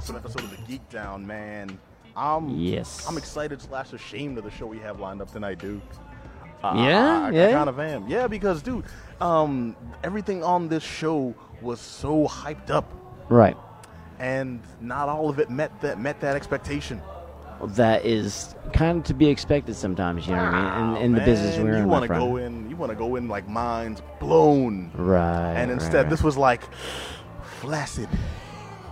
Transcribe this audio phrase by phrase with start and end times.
[0.00, 1.78] awesome episode of the Geek Down, man.
[2.16, 3.04] I'm Yes.
[3.06, 5.82] I'm excited slash ashamed of the show we have lined up tonight, dude.
[6.64, 7.20] Uh, Yeah?
[7.24, 7.52] I, I, Yeah?
[7.52, 8.08] kind of am.
[8.08, 8.86] Yeah, because dude,
[9.20, 12.90] um, everything on this show was so hyped up,
[13.28, 13.58] Right.
[14.18, 17.02] and not all of it met that met that expectation.
[17.62, 20.96] That is kind of to be expected sometimes, you know what I mean?
[20.96, 23.16] In, in the business we're in, you in, wanna go in, you want to go
[23.16, 25.50] in like minds blown, Right.
[25.56, 26.08] and right, instead right.
[26.08, 26.62] this was like
[27.60, 28.08] flaccid.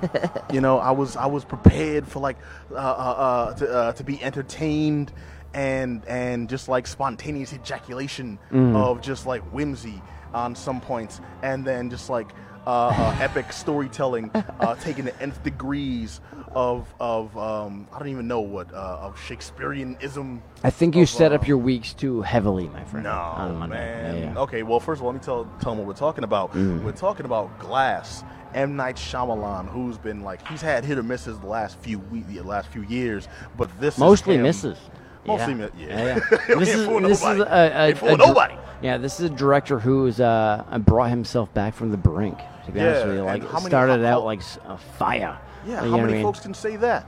[0.53, 2.37] you know, I was I was prepared for like
[2.73, 5.13] uh, uh, uh, to uh, to be entertained
[5.55, 8.77] and and just like spontaneous ejaculation Mm.
[8.77, 10.01] of just like whimsy
[10.35, 12.29] on some points, and then just like
[12.67, 14.31] uh, uh, epic storytelling
[14.61, 16.21] uh, taking the nth degrees
[16.55, 20.41] of of um, I don't even know what uh, of Shakespeareanism.
[20.63, 23.05] I think you of, set uh, up your weeks too heavily, my friend.
[23.05, 24.17] no, man.
[24.17, 24.39] Yeah, yeah.
[24.41, 26.53] Okay, well, first of all, let me tell tell them what we're talking about.
[26.53, 26.83] Mm.
[26.83, 28.23] We're talking about Glass.
[28.55, 32.21] M Night Shyamalan, who's been like he's had hit or misses the last few we-
[32.23, 34.43] the last few years, but this Mostly is him.
[34.45, 34.79] misses.
[35.27, 35.59] Mostly, yeah.
[35.77, 36.21] mi- yeah.
[36.31, 36.39] yeah.
[36.49, 38.55] We this is this is a, a, a nobody.
[38.81, 42.39] Yeah, this is a director who's uh, brought himself back from the brink.
[42.67, 45.39] To be honest with you, like many- started how- out like a fire.
[45.67, 46.23] Yeah, You how many I mean?
[46.23, 47.07] folks can say that?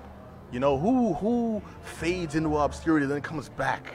[0.53, 3.87] You know, who who fades into obscurity then comes back?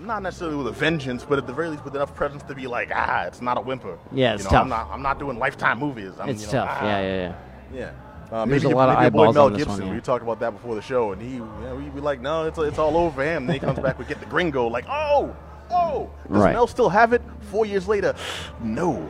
[0.00, 2.66] Not necessarily with a vengeance, but at the very least with enough presence to be
[2.66, 3.98] like, ah, it's not a whimper.
[4.12, 4.62] Yeah, you it's know, tough.
[4.62, 6.12] I'm not I'm not doing lifetime movies.
[6.20, 6.68] I'm, It's you know, tough.
[6.70, 6.84] ah.
[6.84, 7.34] Yeah, yeah, yeah.
[7.78, 7.90] Yeah.
[8.30, 9.68] Uh, There's maybe a lot of maybe your boy eyeballs Mel Gibson.
[9.72, 9.94] one, yeah.
[9.94, 12.44] We talked about that before the show, and he, you know, we be like, no,
[12.46, 13.44] it's, it's all over for him.
[13.44, 15.34] And then he comes back with Get the Gringo, like, oh,
[15.70, 16.52] oh, does Right.
[16.52, 17.22] Mel still have it?
[17.50, 18.14] Four years later,
[18.60, 19.06] no.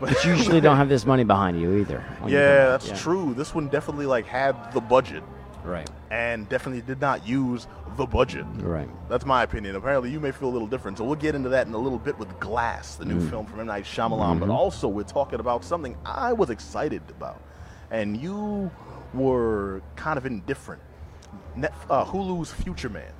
[0.00, 2.04] But you usually don't have this money behind you either.
[2.26, 2.96] Yeah, that's yeah.
[2.96, 3.32] true.
[3.34, 5.22] This one definitely like had the budget,
[5.64, 5.88] Right.
[6.10, 8.46] and definitely did not use the budget.
[8.60, 8.88] Right.
[9.08, 9.76] That's my opinion.
[9.76, 10.96] Apparently, you may feel a little different.
[10.98, 13.30] So we'll get into that in a little bit with Glass, the new Mm.
[13.30, 14.40] film from M Night Shyamalan.
[14.40, 17.40] But also, we're talking about something I was excited about,
[17.90, 18.70] and you
[19.14, 20.80] were kind of indifferent.
[21.56, 23.12] Net, uh, Hulu's Future Man,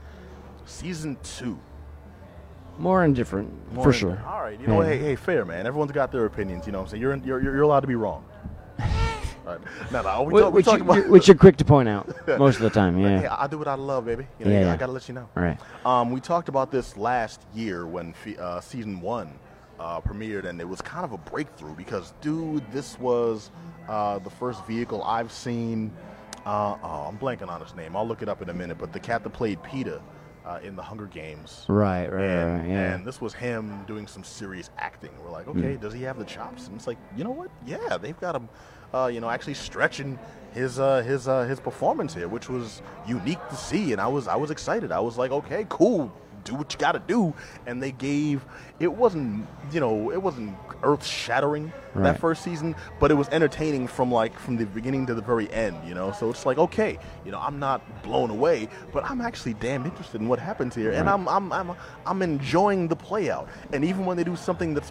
[0.64, 1.58] season two.
[2.78, 4.22] More indifferent, More for in- sure.
[4.26, 4.88] All right, you know, Yeah.
[4.88, 5.66] hey, hey, fair man.
[5.66, 6.64] Everyone's got their opinions.
[6.64, 8.24] You know, what I'm saying you're you're you're, you're allowed to be wrong.
[9.48, 9.58] Right.
[9.90, 11.08] No, no, we talk, we which, talk you, about.
[11.08, 12.06] which you're quick to point out
[12.38, 12.98] most of the time.
[12.98, 13.34] Yeah.
[13.38, 14.26] I do what I love, baby.
[14.38, 15.28] You know, Yeah, I gotta let you know.
[15.36, 15.58] All right.
[15.86, 19.38] Um, we talked about this last year when uh, season one
[19.80, 23.50] uh, premiered, and it was kind of a breakthrough because, dude, this was
[23.88, 25.92] uh, the first vehicle I've seen.
[26.44, 27.96] Uh, oh, I'm blanking on his name.
[27.96, 28.76] I'll look it up in a minute.
[28.78, 30.00] But the cat that played Peeta
[30.46, 31.64] uh, in the Hunger Games.
[31.68, 32.06] Right.
[32.06, 32.24] Right.
[32.24, 32.68] And, right.
[32.68, 32.94] Yeah.
[32.94, 35.10] and this was him doing some serious acting.
[35.22, 35.80] We're like, okay, Mm.
[35.80, 36.66] does he have the chops?
[36.66, 37.50] And it's like, you know what?
[37.66, 38.48] Yeah, they've got him,
[38.94, 40.18] uh, you know, actually stretching
[40.52, 43.92] his uh, his uh, his performance here, which was unique to see.
[43.92, 44.92] And I was I was excited.
[44.92, 46.12] I was like, okay, cool.
[46.44, 47.34] Do what you got to do.
[47.66, 48.44] And they gave.
[48.80, 52.04] It wasn't, you know, it wasn't earth shattering Right.
[52.04, 55.50] that first season, but it was entertaining from like from the beginning to the very
[55.52, 55.76] end.
[55.86, 59.54] You know, so it's like, okay, you know, I'm not blown away, but I'm actually
[59.54, 61.72] damn interested in what happens here, and I'm I'm I'm
[62.06, 63.48] I'm enjoying the play out.
[63.72, 64.90] And even when they do something that's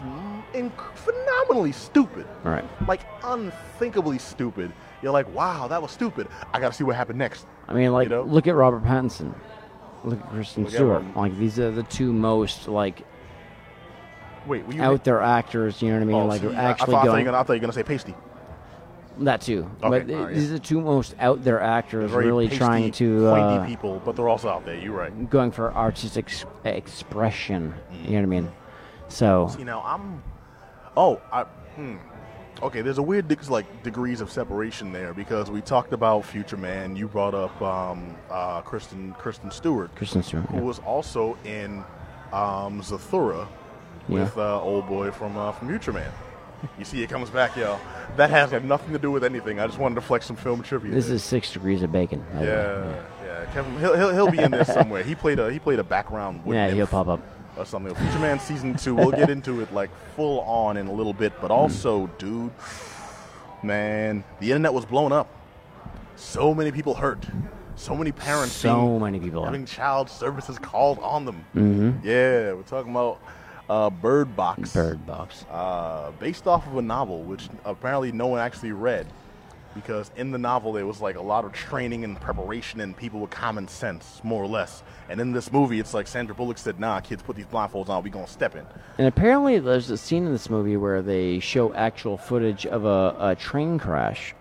[0.52, 2.64] inc- phenomenally stupid, Right.
[2.86, 4.72] like unthinkably stupid,
[5.02, 6.28] you're like, wow, that was stupid.
[6.52, 7.46] I got to see what happened next.
[7.68, 8.22] I mean, like, You know?
[8.22, 9.32] look at Robert Pattinson.
[10.04, 11.16] Look at Kristen Look at Stewart.
[11.16, 13.02] Like, these are the two most like
[14.46, 15.82] Wait, were you out there actors.
[15.82, 16.16] You know what I mean?
[16.16, 17.42] Oh, like, see, are I- actually I, thought, I, thought you going were gonna, I
[17.42, 18.14] thought you were gonna say pasty.
[19.18, 19.70] that too.
[19.80, 19.90] But all
[20.24, 23.56] right, these are the two most out there actors, Very really pasty, trying to pointy
[23.56, 24.76] uh, people, but they're also out there.
[24.76, 25.30] You're right.
[25.30, 27.74] going for artistic ex- expression.
[28.04, 28.52] You know what I mean?
[29.08, 30.22] So See now, I'm.
[30.96, 31.42] Oh, I.
[31.42, 31.96] Hmm.
[32.60, 36.96] Okay, there's a weird like degrees of separation there because we talked about Future Man.
[36.96, 40.44] You brought up um, uh, Kristen Kristen Stewart, Kristen Stewart.
[40.46, 40.62] who yeah.
[40.62, 41.84] was also in
[42.32, 43.46] um, Zathura
[44.08, 44.24] Yeah.
[44.24, 46.10] with uh, old boy from uh, from Future Man.
[46.76, 47.78] You see, it comes back, y'all.
[48.16, 49.60] That has nothing to do with anything.
[49.60, 50.90] I just wanted to flex some film trivia.
[50.90, 51.14] This there.
[51.14, 52.24] is six degrees of bacon.
[52.34, 52.46] way.
[52.46, 53.44] Yeah, yeah.
[53.52, 55.04] Kevin, he'll, he'll, he'll be in there somewhere.
[55.04, 56.42] He played a he played a background.
[56.44, 57.20] Yeah, nymph he'll pop up.
[57.58, 57.94] Or something.
[57.94, 58.94] Future Man season two.
[58.94, 61.32] We'll get into it like full on in a little bit.
[61.40, 62.52] But also, dude,
[63.62, 65.28] man, the internet was blown up.
[66.16, 67.24] So many people hurt.
[67.76, 68.52] So many parents.
[68.52, 69.44] So being- many people.
[69.44, 71.44] having child services called on them.
[71.54, 72.06] Mm-hmm.
[72.06, 73.20] Yeah, we're talking about
[73.68, 74.72] uh, Bird Box.
[74.72, 75.44] Bird box.
[75.50, 79.06] Uh, based off of a novel, which apparently no one actually read.
[79.80, 83.20] Because in the novel, there was like a lot of training and preparation and people
[83.20, 84.82] with common sense, more or less.
[85.08, 88.02] And in this movie, it's like Sandra Bullock said, nah, kids, put these blindfolds on,
[88.02, 88.66] we gonna step in.
[88.98, 93.14] And apparently, there's a scene in this movie where they show actual footage of a,
[93.20, 94.34] a train crash,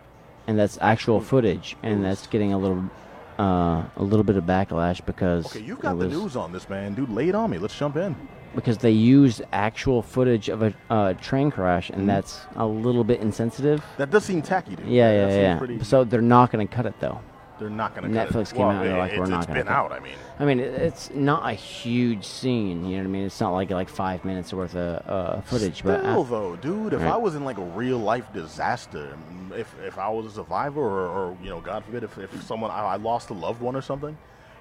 [0.48, 2.90] and that's actual footage, and that's getting a little,
[3.38, 6.96] uh, a little bit of backlash because Okay, you've got the news on this, man.
[6.96, 7.60] Dude, lay it on me.
[7.60, 8.16] Let's jump in.
[8.58, 12.00] Because they used actual footage of a uh, train crash, Mm-hmm.
[12.02, 13.82] and that's a little bit insensitive.
[13.98, 14.98] That does seem tacky to me.
[14.98, 15.58] Yeah, That yeah, seems yeah.
[15.60, 17.22] pretty- So they're not going to cut it though.
[17.60, 18.20] they're not going to.
[18.20, 19.92] Netflix came out and they're like, "We're not gonna It's been cut out.
[19.92, 22.86] I mean, I mean, it- it's not a huge scene.
[22.86, 23.26] You know what I mean?
[23.26, 26.94] It's not like like five minutes worth of uh, footage, but Still, uh, though, dude,
[26.94, 27.14] if Right.
[27.14, 30.82] I was in like a real life disaster, mm, if if I was a survivor,
[30.82, 33.76] or, or you know, God forbid, if, if someone I, I lost a loved one
[33.76, 34.16] or something,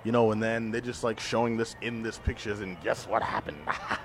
[0.07, 3.23] you know, and then they're just like showing this in this pictures, and guess what
[3.25, 3.59] happened?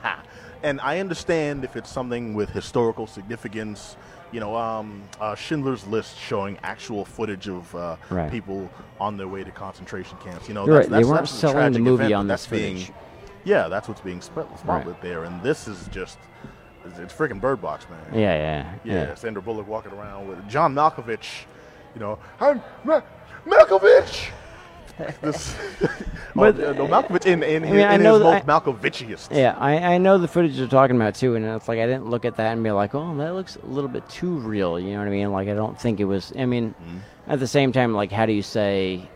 [0.63, 3.95] and I understand if it's something with historical significance,
[4.31, 8.31] you know, um, uh, Schindler's List showing actual footage of uh, Right.
[8.31, 8.67] people
[8.99, 10.47] on their way to concentration camps.
[10.47, 12.51] You know, that's, right, they that's, weren't that's selling the movie event, on this that's
[12.51, 12.95] being- footage.
[13.43, 16.17] yeah, that's what's being sp- spotlit there, and this is just.
[16.83, 17.99] It's, it's freaking Bird Box, man.
[18.11, 19.13] yeah, yeah, Yeah, yeah.
[19.13, 21.43] Sandra Bullock walking around with John Malkovich.
[21.93, 23.01] You know, I'm Ma-
[23.45, 24.31] Malkovich.
[25.21, 25.55] this,
[26.35, 29.35] But- oh, no, Malkovich in, in, I his, mean, in his most Malkovichiest.
[29.35, 32.09] Yeah, I, I know the footage you're talking about too, and it's like I didn't
[32.09, 34.79] look at that and be like, oh, that looks a little bit too real.
[34.79, 35.31] You know what I mean?
[35.31, 36.31] Like I don't think it was.
[36.37, 36.97] I mean, Mm-hmm.
[37.31, 39.07] at the same time, like how do you say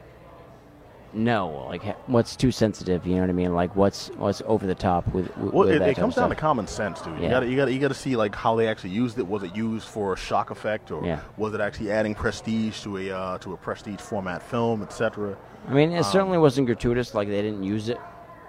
[1.15, 1.65] no?
[1.69, 3.07] Like what's too sensitive?
[3.07, 3.53] You know what I mean?
[3.55, 6.67] Like what's what's over the top with, with Well, it, it comes down to common
[6.67, 7.17] sense, dude.
[7.17, 7.23] yeah.
[7.23, 9.25] You gotta, you gotta, you gotta see like how they actually used it.
[9.27, 11.21] Was it used for a shock effect, or Yeah.
[11.37, 15.35] was it actually adding prestige to a uh, to a prestige format film, etc.?
[15.67, 17.15] I mean, it Um, certainly wasn't gratuitous.
[17.15, 17.97] Like they didn't use it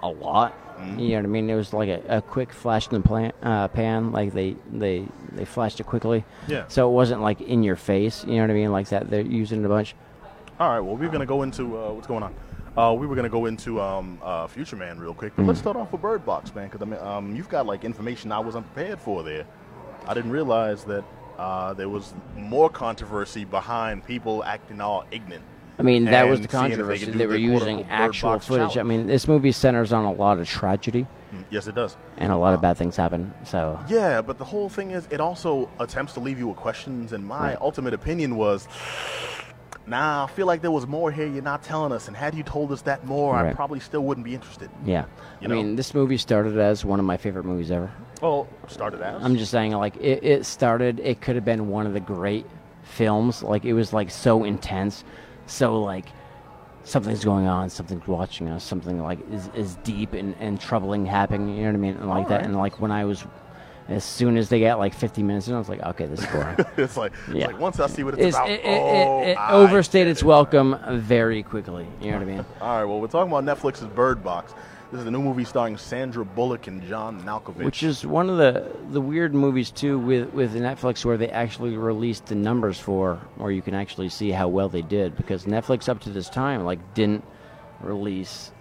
[0.03, 0.53] a lot.
[0.77, 0.99] Mm-hmm.
[0.99, 1.49] You know what I mean?
[1.49, 4.13] It was like a, a quick flash in the plan, uh, pan.
[4.13, 6.25] Like they they they flashed it quickly.
[6.49, 6.65] Yeah.
[6.69, 8.25] So it wasn't like in your face.
[8.27, 8.73] You know what I mean?
[8.73, 9.09] Like that.
[9.09, 9.95] They're using it a bunch.
[10.61, 10.81] All right.
[10.81, 12.35] Well, we're gonna go into uh, what's going on.
[12.77, 15.49] Uh, we were gonna go into um, uh, Future Man real quick, but Mm-hmm.
[15.49, 18.31] let's start off with Bird Box, man, because I mean, um, you've got like information
[18.33, 19.47] I wasn't prepared for there.
[20.07, 21.03] I didn't realize that
[21.39, 25.45] uh, there was more controversy behind people acting all ignorant.
[25.79, 27.11] I mean, that was the if they controversy.
[27.11, 28.79] They, were using actual footage.
[28.79, 31.07] I mean, this movie centers on a lot of tragedy,
[31.51, 31.97] Yes, it does.
[32.17, 33.33] and a lot of bad things happen.
[33.45, 37.13] So, Yeah, but the whole thing is, it also attempts to leave you with questions.
[37.13, 37.59] And my Right.
[37.61, 38.67] ultimate opinion was,
[39.87, 42.09] nah, I feel like there was more here you're not telling us.
[42.09, 44.71] And had you told us that more, I probably still wouldn't be interested.
[44.85, 45.07] yeah.
[45.41, 47.91] You I mean, this movie started as one of my favorite movies ever.
[48.23, 49.23] Well, started as.
[49.23, 52.47] I'm just saying, like, it, it started, it could have been one of the great
[52.83, 53.43] films.
[53.43, 55.05] Like, it was, like, so intense.
[55.47, 56.07] So, like,
[56.85, 61.55] something's going on, something's watching us, something, like, is, is deep and, and troubling happening.
[61.55, 61.97] You know what I mean?
[61.97, 62.45] And, like, that.
[62.45, 63.27] And, like, when I was,
[63.89, 66.27] as soon as they got, like, 50 minutes in, I was like, okay, this is
[66.27, 66.57] boring.
[66.77, 69.29] it's like, it's like once I see what it's, It's, about, it, it, oh, it,
[69.31, 70.27] it overstayed its it.
[70.27, 71.87] welcome very quickly.
[72.01, 72.45] You know what I mean?
[72.61, 74.55] All right, well, we're talking about Netflix's Bird Box.
[74.93, 77.65] This is a new movie starring Sandra Bullock and John Malkovich.
[77.65, 81.77] Which is one of the the weird movies too with with Netflix where they actually
[81.77, 85.89] released the numbers for, or you can actually see how well they did because Netflix
[85.89, 87.25] up to this time like didn't
[87.81, 88.53] release.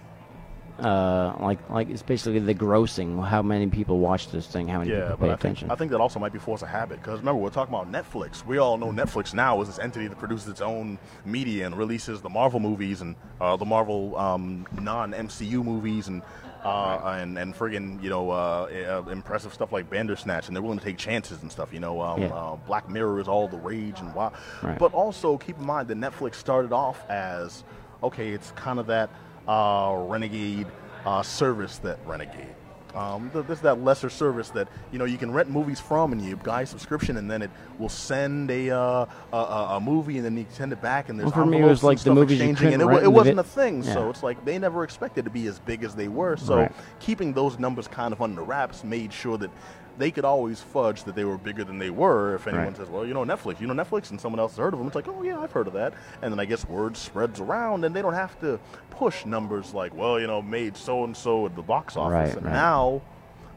[0.78, 3.26] Uh, like, like it's basically the grossing.
[3.26, 4.68] How many people watch this thing?
[4.68, 5.70] How many yeah, people pay I think, attention?
[5.70, 7.00] I think that also might be force of habit.
[7.00, 8.44] Because remember, we're talking about Netflix.
[8.44, 12.20] We all know Netflix now is this entity that produces its own media and releases
[12.20, 16.22] the Marvel movies and uh, the Marvel um, non-MCU movies and
[16.64, 20.78] uh, and and friggin' you know uh, uh, impressive stuff like Bandersnatch, and they're willing
[20.78, 21.72] to take chances and stuff.
[21.72, 22.28] You know, um, Yeah.
[22.28, 24.32] uh, Black Mirror is all the rage and wow.
[24.62, 24.78] Right.
[24.78, 27.64] But also keep in mind that Netflix started off as
[28.02, 29.10] okay, it's kind of that
[29.48, 30.66] uh, renegade
[31.04, 32.54] uh, service that renegade.
[32.96, 36.22] Um, this is that lesser service that you know you can rent movies from, and
[36.22, 40.24] you buy a subscription, and then it will send a uh, a, a, movie, and
[40.24, 42.40] then you send it back, and there's Well, for me, it was like the movies
[42.40, 43.82] you and it, rent it wasn't a thing.
[43.82, 46.38] So it's like they never expected to be as big as they were.
[46.38, 46.72] So Right.
[46.98, 49.50] keeping those numbers kind of under wraps made sure that
[49.98, 52.34] they could always fudge that they were bigger than they were.
[52.34, 52.76] If anyone Right.
[52.76, 54.86] says, "Well, you know Netflix," you know Netflix, and someone else has heard of them,
[54.86, 57.84] it's like, "Oh yeah, I've heard of that." And then I guess word spreads around,
[57.84, 58.60] and they don't have to
[58.90, 62.36] push numbers like, "Well, you know, made so and so at the box office." Right,
[62.36, 62.52] and right.
[62.52, 63.02] now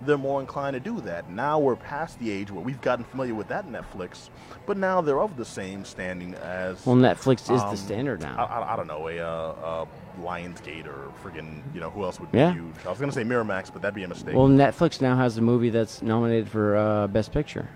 [0.02, 1.30] they're more inclined to do that.
[1.30, 4.30] Now we're past the age where we've gotten familiar with that Netflix,
[4.66, 6.86] but now they're of the same standing as.
[6.86, 8.36] well, Netflix is um, the standard now.
[8.38, 9.86] I, I don't know, a uh, uh,
[10.22, 12.54] Lionsgate or friggin', you know, who else would be Yeah.
[12.54, 12.74] huge?
[12.86, 14.36] I was going to say Miramax, but that'd be a mistake.
[14.36, 17.68] well, Netflix now has a movie that's nominated for uh, Best Picture.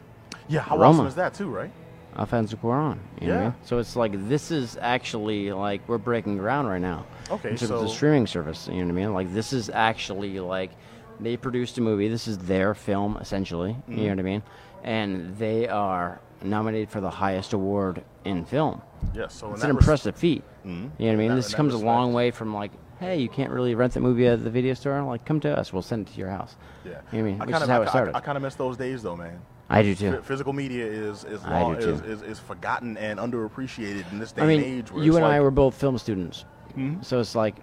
[0.47, 0.89] yeah, how Roma.
[0.89, 1.71] awesome is that, too, right?
[2.17, 2.99] Alfonso Cuarón.
[3.19, 3.43] You know I Yeah.
[3.45, 3.55] mean?
[3.63, 7.05] So it's like this is actually like we're breaking ground right now.
[7.31, 8.67] Okay, in terms of the streaming service.
[8.67, 9.13] You know what I mean?
[9.13, 10.69] Like this is actually like
[11.19, 12.07] they produced a movie.
[12.07, 13.71] This is their film essentially.
[13.71, 13.91] Mm-hmm.
[13.97, 14.43] You know what I mean?
[14.83, 18.81] And they are nominated for the highest award in film.
[19.13, 20.43] Yes, so It's an res- impressive feat.
[20.65, 20.67] Mhm.
[20.67, 21.29] You know what I mean?
[21.29, 24.27] that- this comes a long way from like, hey, you can't really rent the movie
[24.27, 25.01] at the video store.
[25.03, 25.73] Like, come to us.
[25.73, 26.55] We'll send it to your house.
[26.85, 26.91] Yeah.
[26.91, 27.39] You know what I mean?
[27.39, 28.15] Which kinda, is how I, it started.
[28.15, 29.39] I, kind of miss those days, though, man.
[29.69, 30.21] I do too.
[30.21, 34.45] Physical media is is, long, is, is is forgotten and underappreciated in this day I
[34.45, 34.91] mean, and age.
[34.91, 36.45] Where you and I were both film students,
[36.77, 37.03] Mhm.
[37.03, 37.55] so it's like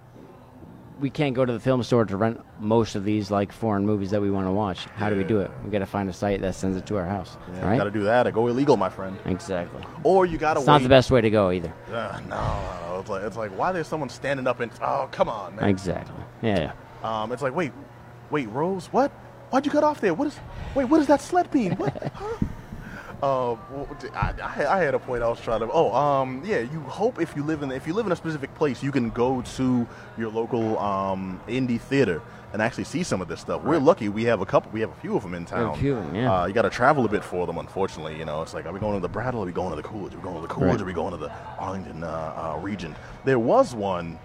[1.01, 4.11] we can't go to the film store to rent most of these like foreign movies
[4.11, 4.85] that we want to watch.
[4.97, 5.51] How do we do it?
[5.65, 7.77] We got to find a site that sends it to our house, Yeah, right?
[7.79, 9.17] Got to do that or go illegal, my friend.
[9.25, 9.83] exactly.
[10.05, 10.75] Or you got to It's wait.
[10.75, 11.73] not the best way to go either.
[11.89, 13.01] Uh, no, no.
[13.01, 15.69] It's like, it's like, why there's someone standing up and, oh, come on, man.
[15.71, 16.23] Exactly.
[16.43, 16.73] Yeah.
[17.03, 17.23] yeah.
[17.23, 17.73] Um, it's like, wait,
[18.31, 19.11] wait, Rose, what?
[19.51, 20.13] Why'd you cut off there?
[20.15, 20.39] What is?
[20.75, 21.73] Wait, what is that sled being?
[21.77, 22.13] What?
[22.15, 22.47] Huh?
[23.23, 23.53] Uh,
[24.15, 25.71] I, I, had- a point I was trying to.
[25.71, 26.61] Oh, um, yeah.
[26.61, 29.11] You hope if you live in if you live in a specific place, you can
[29.11, 29.87] go to
[30.19, 32.23] your local um, indie theater
[32.53, 33.63] and actually see some of this stuff.
[33.63, 34.73] We're lucky; we have a couple.
[34.73, 35.77] We have a few of them in town.
[35.79, 36.43] few yeah.
[36.43, 38.19] Uh, you got to travel a bit for them, unfortunately.
[38.19, 39.43] You know, it's like, are we going to the Brattle?
[39.43, 40.15] Are we going to the Coolidge?
[40.15, 40.73] Are we going to the Coolidge?
[40.73, 40.81] Right.
[40.81, 42.97] Are we going to the Arlington uh, uh, Regent?
[43.25, 44.19] There was one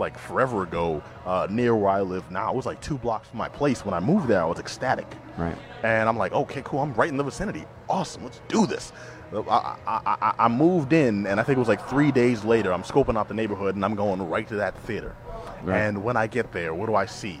[0.00, 2.50] like forever ago uh, near where I live now.
[2.50, 3.84] It was like two blocks from my place.
[3.84, 5.06] When I moved there, I was ecstatic.
[5.36, 5.56] Right.
[5.84, 6.80] And I'm like, okay, cool.
[6.80, 7.64] I'm right in the vicinity.
[7.88, 8.24] Awesome.
[8.24, 8.92] Let's do this.
[9.32, 12.72] I, I, I, I moved in, and I think it was like three days later.
[12.72, 15.14] I'm scoping out the neighborhood, and I'm going right to that theater.
[15.62, 15.78] Right.
[15.78, 17.40] And when I get there, what do I see?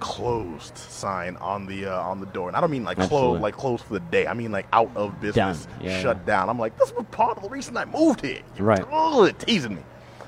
[0.00, 3.54] Closed sign on the uh, on the door, and I don't mean like closed, like
[3.54, 4.26] closed for the day.
[4.26, 6.24] I mean like out of business, Yeah, shut yeah.
[6.24, 6.48] down.
[6.48, 8.40] I'm like, this was part of the reason I moved here.
[8.56, 8.82] You're Right.
[8.90, 9.82] ugh, teasing me.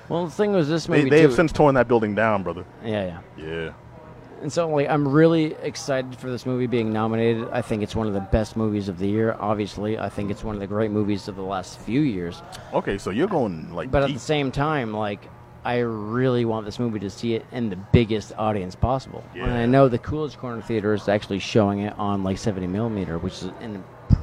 [0.09, 1.29] Well, the thing was this They, movie they too.
[1.29, 2.65] have since torn that building down, brother.
[2.85, 3.45] yeah, yeah.
[3.45, 3.73] Yeah.
[4.43, 7.49] And so, like, I'm really excited for this movie being nominated.
[7.53, 9.37] I think it's one of the best movies of the year.
[9.39, 12.43] Obviously, I think it's one of the great movies of the last few years.
[12.75, 14.17] Okay, so you're going like But at deep.
[14.17, 15.29] the same time, like,
[15.65, 19.23] I really want this movie to see it in the biggest audience possible.
[19.35, 19.67] And I Yeah.
[19.67, 23.51] know the Coolidge Corner Theater is actually showing it on like 70 millimeter, which is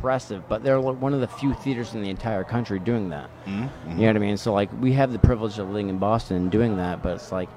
[0.04, 0.48] impressive.
[0.48, 3.30] But they're one of the few theaters in the entire country doing that.
[3.46, 3.92] Mm-hmm.
[3.92, 4.38] You know what I mean?
[4.38, 7.32] So like, we have the privilege of living in Boston and doing that, but it's
[7.32, 7.50] like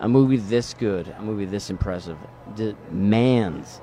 [0.00, 2.18] a movie this good, a movie this impressive,
[2.56, 3.80] demands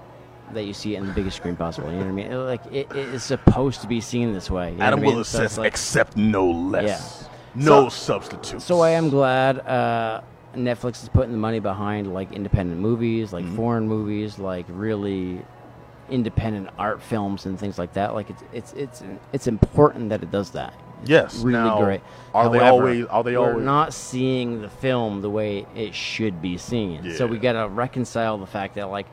[0.53, 1.89] that you see it in the biggest screen possible.
[1.89, 2.31] You know what I mean?
[2.31, 4.71] It- like it, it is supposed to be seen this way.
[4.71, 5.01] You know Adam?
[5.01, 7.23] Willis So says, like- accept no less.
[7.23, 7.27] Yeah.
[7.55, 8.63] No So- substitutes.
[8.63, 10.21] so I am glad uh,
[10.55, 13.55] Netflix is putting the money behind like independent movies, like Mm-hmm.
[13.55, 15.41] foreign movies, like really
[16.09, 18.13] independent art films and things like that.
[18.13, 20.73] Like it's it's it's it's important that it does that.
[21.01, 21.35] It's Yes.
[21.43, 22.01] really Now, great.
[22.33, 26.41] are they always- are they we're always- not seeing the film the way it should
[26.41, 27.13] be seen?
[27.15, 29.05] So we got to reconcile the fact that like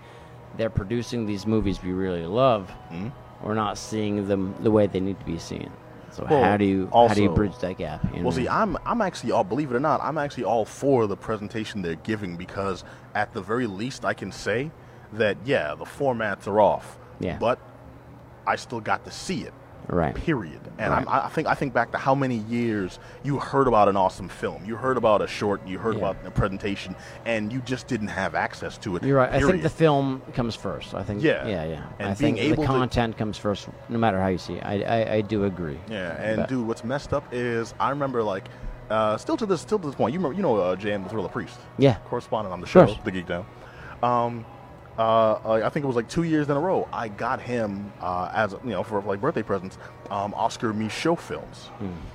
[0.57, 2.71] they're producing these movies we really love.
[2.91, 3.09] Hmm?
[3.43, 5.69] We're not seeing them the way they need to be seen.
[6.11, 8.03] So Well, how do you how do you also- bridge that gap?
[8.13, 8.49] you know Well, I see, mean?
[8.51, 11.97] I'm I'm actually all believe it or not, I'm actually all for the presentation they're
[11.97, 12.85] giving because
[13.17, 14.71] at the very least I can say
[15.19, 16.99] that yeah, the formats are off.
[17.21, 17.39] Yeah.
[17.39, 17.59] But
[18.47, 19.55] I still got to see it.
[19.89, 20.15] right.
[20.15, 20.61] Period.
[20.79, 21.07] And Right.
[21.07, 24.29] I'm, I think I think back to how many years you heard about an awesome
[24.29, 26.11] film, you heard about a short, you heard Yeah.
[26.11, 29.05] about a presentation, and you just didn't have access to it.
[29.05, 29.31] You're right.
[29.33, 30.95] I think the film comes first.
[30.95, 31.23] I think.
[31.23, 31.47] Yeah.
[31.47, 31.83] Yeah, yeah.
[31.99, 34.55] And I being think able the to- content comes first, no matter how you see
[34.55, 34.65] it.
[34.65, 35.79] I, I, I do agree.
[35.89, 38.49] Yeah, and But- dude, what's messed up is I remember like,
[38.91, 41.09] uh, still to this, still to this point, you remember, you know, uh, Jan the
[41.09, 41.97] Thriller Priest, Yeah.
[42.07, 43.47] correspondent on the show, The Geek Down.
[44.03, 44.45] Um,
[44.99, 46.89] uh, I think it was like two years in a row.
[46.93, 49.77] I got him uh, as you know for like birthday presents,
[50.11, 51.71] um, Oscar Micheaux films,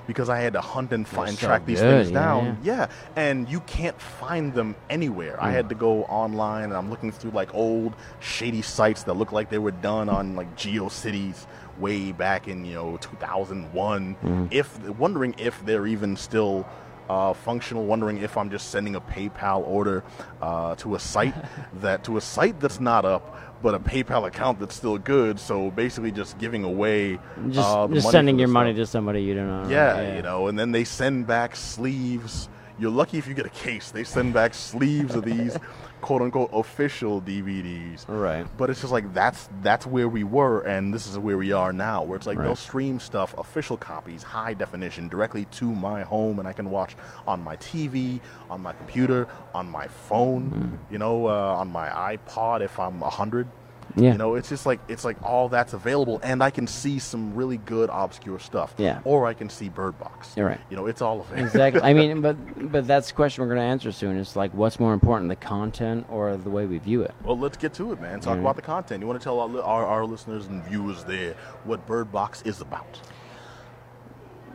[0.07, 1.36] because I had to hunt and find Hmm.
[1.36, 2.57] so track these things yeah, down.
[2.63, 5.38] Yeah, and you can't find them anywhere.
[5.41, 9.31] I had to go online, and I'm looking through like old shady sites that look
[9.31, 11.48] like they were done on like GeoCities
[11.79, 14.48] way back in you know 2001.
[14.51, 16.65] If wondering if they're even still
[17.10, 20.04] uh, functional, wondering if I'm just sending a PayPal order
[20.42, 21.34] uh, to a site
[21.82, 23.36] that to a site that's not up.
[23.62, 27.96] But a PayPal account that's still good, so basically just giving away, Just, uh, the
[27.96, 29.70] just sending your this money to somebody you don't know.
[29.70, 32.48] Yeah, you know, and then they send back sleeves.
[32.80, 33.92] You're lucky if you get a case.
[33.92, 35.58] They send back sleeves of these
[36.01, 38.06] quote unquote official DVDs.
[38.08, 38.46] Right.
[38.58, 41.74] But it's just like that's that's where we were and this is where we are
[41.74, 46.39] now, where it's like they'll stream stuff, official copies, high definition, directly to my home
[46.39, 46.96] and I can watch
[47.27, 50.91] on my TV, on my computer, on my phone, Mm.
[50.91, 53.48] you know, uh, on my iPod if I'm a hundred.
[53.96, 54.12] Yeah.
[54.12, 57.34] You know, it's just like it's like all that's available, and I can see some
[57.36, 58.74] really good obscure stuff.
[58.77, 59.01] Yeah.
[59.03, 60.31] Or I can see Bird Box.
[60.38, 60.60] You're right.
[60.69, 61.43] You know, it's all available.
[61.46, 61.81] Exactly.
[61.81, 64.17] I mean, but but that's the question we're going to answer soon.
[64.17, 67.13] It's like, what's more important, the content or the way we view it?
[67.24, 68.19] well, let's get to it, man.
[68.19, 68.41] Talk Mhm.
[68.41, 69.01] about the content.
[69.01, 72.62] You want to tell our, our our listeners and viewers there what Bird Box is
[72.62, 73.01] about?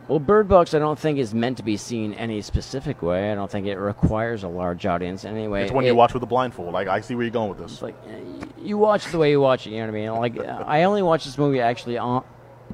[0.06, 3.32] Well, Bird Box, I don't think is meant to be seen any specific way.
[3.32, 5.62] I don't think it requires a large audience anyway.
[5.64, 6.74] It's when it- you watch with a blindfold.
[6.74, 7.80] Like I see where you're going with this.
[7.80, 9.70] Like y- you watch it the way you watch it.
[9.70, 10.10] You know what I mean?
[10.12, 12.24] Like I only watched this movie actually on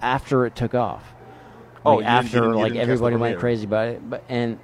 [0.00, 1.04] after it took off.
[1.84, 4.08] Oh, Like, you after didn't- like everybody went crazy about it.
[4.08, 4.58] But and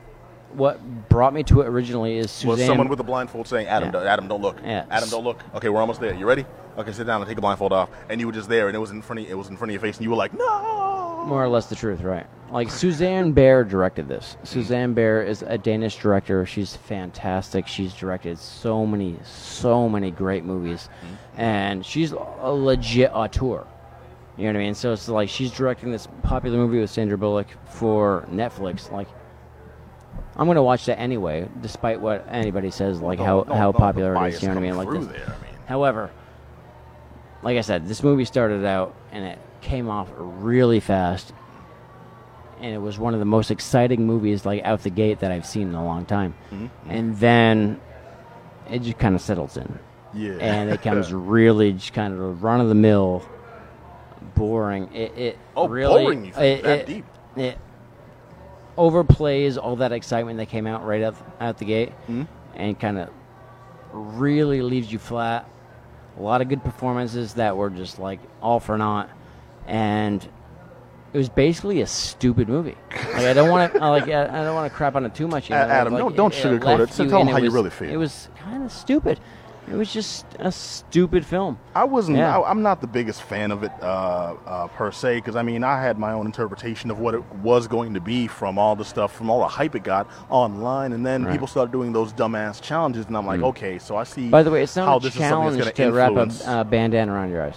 [0.52, 2.50] what brought me to it originally is Susanne.
[2.50, 3.92] was someone with a blindfold saying, "Adam, Yeah.
[3.92, 4.56] don't- Adam, don't look.
[4.64, 4.84] Yeah.
[4.90, 5.40] Adam, don't look.
[5.54, 6.14] Okay, we're almost there.
[6.14, 6.46] You ready?
[6.78, 8.78] Okay, sit down and take the blindfold off." And you were just there, and it
[8.80, 10.32] was in front of it was in front of your face, and you were like,
[10.34, 10.44] "No."
[11.26, 12.26] More or less the truth, right?
[12.52, 14.36] Like Susanne Bier directed this.
[14.44, 16.46] Susanne Bier is a Danish director.
[16.46, 17.66] She's fantastic.
[17.66, 20.88] She's directed so many, so many great movies,
[21.36, 23.66] and she's a legit auteur.
[24.36, 24.74] You know what I mean?
[24.74, 28.92] So it's like she's directing this popular movie with Sandra Bullock for Netflix.
[28.92, 29.08] Like,
[30.36, 34.34] I'm gonna watch that anyway, despite what anybody says, like how how the popular it
[34.34, 34.42] is.
[34.42, 34.76] You know what I mean?
[34.76, 35.16] Like through this.
[35.16, 35.54] there, I mean.
[35.66, 36.12] However,
[37.42, 41.32] like I said, this movie started out and it came off really fast,
[42.60, 45.44] and it was one of the most exciting movies like out the gate that I've
[45.46, 46.34] seen in a long time.
[46.52, 46.90] Mm-hmm.
[46.90, 47.80] And then
[48.70, 49.78] it just kind of settles in,
[50.14, 50.32] Yeah.
[50.40, 53.22] and it becomes really just kind of run of the mill,
[54.34, 54.92] boring.
[54.94, 57.04] It, it Oh, really boring, it, That it- deep?
[57.36, 57.58] It
[58.78, 62.22] overplays all that excitement that came out right out, out the gate, Hmm?
[62.54, 63.10] and kind of
[63.92, 65.48] really leaves you flat.
[66.18, 69.10] A lot of good performances that were just like all for naught,
[69.66, 70.26] and
[71.12, 72.76] it was basically a stupid movie.
[72.92, 75.28] Like I don't want to like I I don't want to crap on it too
[75.28, 75.48] much.
[75.48, 75.62] You know?
[75.62, 76.94] Adam, like, don't- don't sugarcoat left it.
[76.94, 77.90] So tell 'em and how it you really feel.
[77.90, 79.20] It was kind of stupid.
[79.68, 81.58] It was just a stupid film.
[81.74, 82.18] I wasn't.
[82.18, 82.38] Yeah.
[82.38, 85.64] I, I'm not the biggest fan of it uh, uh, per se, because I mean,
[85.64, 88.84] I had my own interpretation of what it was going to be from all the
[88.84, 91.32] stuff, from all the hype it got online, and then Right.
[91.32, 94.28] people started doing those dumbass challenges, and I'm like, okay, so I see.
[94.28, 96.62] By the way, it's how not a this is challenge that's to wrap a uh,
[96.62, 97.56] bandana around your eyes.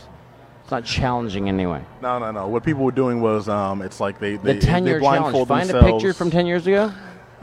[0.69, 1.83] It's not challenging anyway.
[1.99, 2.47] no, no, no.
[2.47, 5.47] What people were doing was, um, it's like they they, The ten they year challenge.
[5.47, 6.93] Find a picture from ten years ago.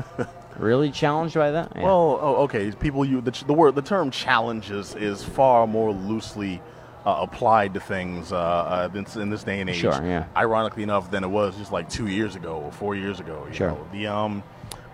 [0.59, 1.73] really challenged by that?
[1.75, 1.83] Yeah.
[1.83, 2.71] Well, oh, okay.
[2.71, 6.63] People, you the, the word, the term challenges is, is far more loosely
[7.05, 9.79] uh, applied to things uh, uh, in, in this day and age.
[9.79, 10.27] Sure, yeah.
[10.37, 13.45] Ironically enough, than it was just like two years ago or four years ago.
[13.49, 13.71] You Sure.
[13.73, 13.89] Know?
[13.91, 14.45] The um,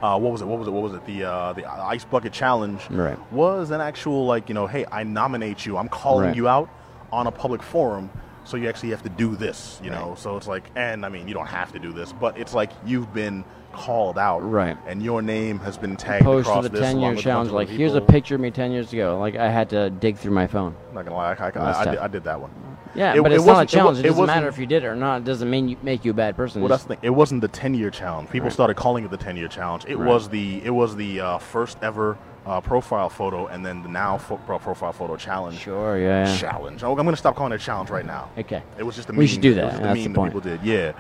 [0.00, 0.46] uh, what was it?
[0.46, 0.70] What was it?
[0.70, 1.04] What was it?
[1.04, 3.18] The uh, the ice bucket challenge Right.
[3.30, 5.76] was an actual like you know, hey, I nominate you.
[5.76, 6.36] I'm calling Right.
[6.36, 6.70] you out
[7.12, 8.10] on a public forum.
[8.44, 10.16] So you actually have to do this, you know.
[10.18, 12.72] So it's like, and I mean, you don't have to do this, but it's like
[12.84, 14.76] you've been called out, Right.
[14.86, 17.16] And your name has been tagged Post across the this ten along year with a
[17.18, 17.50] bunch challenge.
[17.52, 19.18] Like, here's a picture of me ten years ago.
[19.18, 20.74] Like, I had to dig through my phone.
[20.88, 21.98] I'm not gonna lie, I, I, I, did.
[21.98, 22.50] I did that one.
[22.94, 23.98] Yeah, It- but it it's not a it challenge.
[24.00, 25.18] It, it doesn't matter if you did it or not.
[25.22, 26.60] It doesn't mean you make you a bad person.
[26.60, 26.98] Well, that's the thing.
[27.02, 28.28] It wasn't the 10 year challenge.
[28.28, 28.52] People Right.
[28.52, 29.84] started calling it the 10 year challenge.
[29.86, 30.06] It Right.
[30.08, 34.18] was the it was the uh, first ever uh, profile photo, and then the now
[34.18, 35.58] fo- profile photo challenge.
[35.60, 36.26] Sure, yeah.
[36.26, 36.36] yeah.
[36.38, 36.82] Challenge.
[36.82, 38.30] Oh, I'm gonna stop calling it a challenge right now.
[38.38, 38.62] Okay.
[38.78, 39.18] It was just a meme.
[39.20, 39.64] We should do It that.
[39.72, 40.34] was That's the meme point.
[40.34, 40.62] that people did.
[40.64, 40.92] Yeah.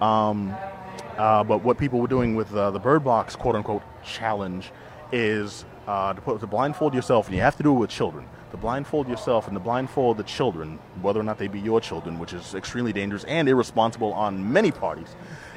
[0.00, 0.54] Um,
[1.16, 4.70] uh, but what people were doing with uh, the Bird Box quote unquote challenge
[5.12, 8.26] is uh, to put to blindfold yourself, and you have to do it with children.
[8.50, 12.18] To blindfold yourself and to blindfold the children, whether or not they be your children,
[12.18, 15.14] which is extremely dangerous and irresponsible on many parties.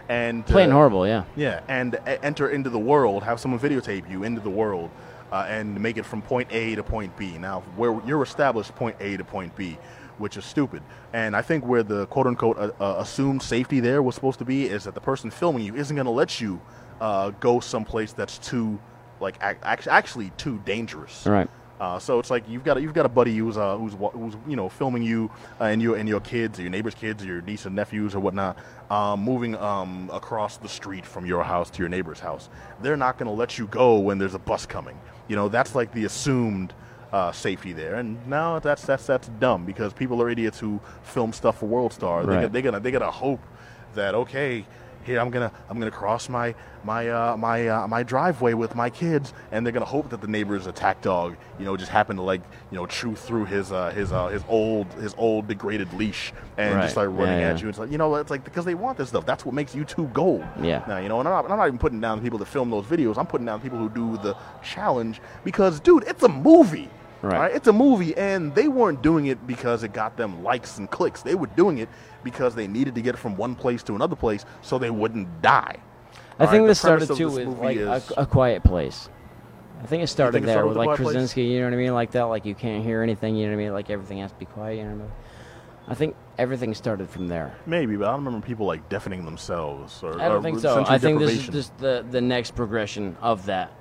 [0.10, 1.24] And Plain uh, horrible, yeah.
[1.38, 4.90] yeah, and a- enter into the world, have someone videotape you into the world,
[5.32, 7.38] uh, and make it from point A to point B.
[7.38, 9.78] Now, where you're established point A to point B,
[10.18, 10.84] which is stupid.
[11.14, 14.46] And I think where the quote unquote uh, uh, assumed safety there was supposed to
[14.46, 16.62] be is that the person filming you isn't going to let you
[17.00, 18.80] uh, go someplace that's too,
[19.20, 21.26] like, ac- actually too dangerous.
[21.26, 21.50] Right.
[21.82, 24.36] Uh, so it's like you've got a, you've got a buddy who's uh, who's who's
[24.48, 27.26] you know filming you uh, and your and your kids, or your neighbor's kids, or
[27.26, 28.56] your niece and nephews or whatnot,
[28.92, 32.50] um, moving um, across the street from your house to your neighbor's house.
[32.84, 34.96] They're not going to let you go when there's a bus coming.
[35.28, 36.72] You know that's like the assumed
[37.12, 41.34] uh, safety there, and now that's that's that's dumb because people are idiots who film
[41.34, 42.24] stuff for World Star.
[42.28, 42.52] They, Right.
[42.52, 43.42] they're gonna they're gonna hope
[43.96, 44.68] that okay.
[45.04, 48.90] Here I'm gonna I'm gonna cross my my uh, my uh, my driveway with my
[48.90, 52.24] kids, and they're gonna hope that the neighbor's attack dog, you know, just happened to
[52.24, 56.34] like you know chew through his uh, his uh, his old his old degraded leash
[56.58, 56.82] and Right.
[56.84, 57.64] just start running Yeah, at yeah.
[57.64, 57.70] you.
[57.70, 59.26] It's like you know it's like because they want this stuff.
[59.26, 60.44] That's what makes YouTube gold.
[60.62, 60.84] Yeah.
[60.88, 62.70] Now you know, and I'm not, I'm not even putting down the people that film
[62.70, 63.18] those videos.
[63.18, 66.90] I'm putting down people who do the challenge because, dude, it's a movie.
[67.22, 67.52] Right.
[67.52, 70.90] all It's a movie, and they weren't doing it because it got them likes and
[70.90, 71.22] clicks.
[71.22, 71.90] They were doing it
[72.24, 75.78] because they needed to get from one place to another place so they wouldn't die.
[76.40, 79.10] I All think right, this started too this with like is- a, a quiet place.
[79.84, 81.14] I think it started it there started with with like Quiet Place?
[81.14, 81.44] Krasinski.
[81.46, 81.94] You know what I mean?
[81.94, 82.24] Like that.
[82.24, 83.36] Like you can't hear anything.
[83.36, 83.74] You know what I mean?
[83.74, 84.78] Like everything has to be quiet.
[84.78, 85.12] You know what I mean?
[85.88, 87.56] I think everything started from there.
[87.66, 90.04] Maybe, but I don't remember people like deafening themselves.
[90.04, 90.86] Or, I don't or think so.
[90.88, 93.72] I think this is just the the next progression of that,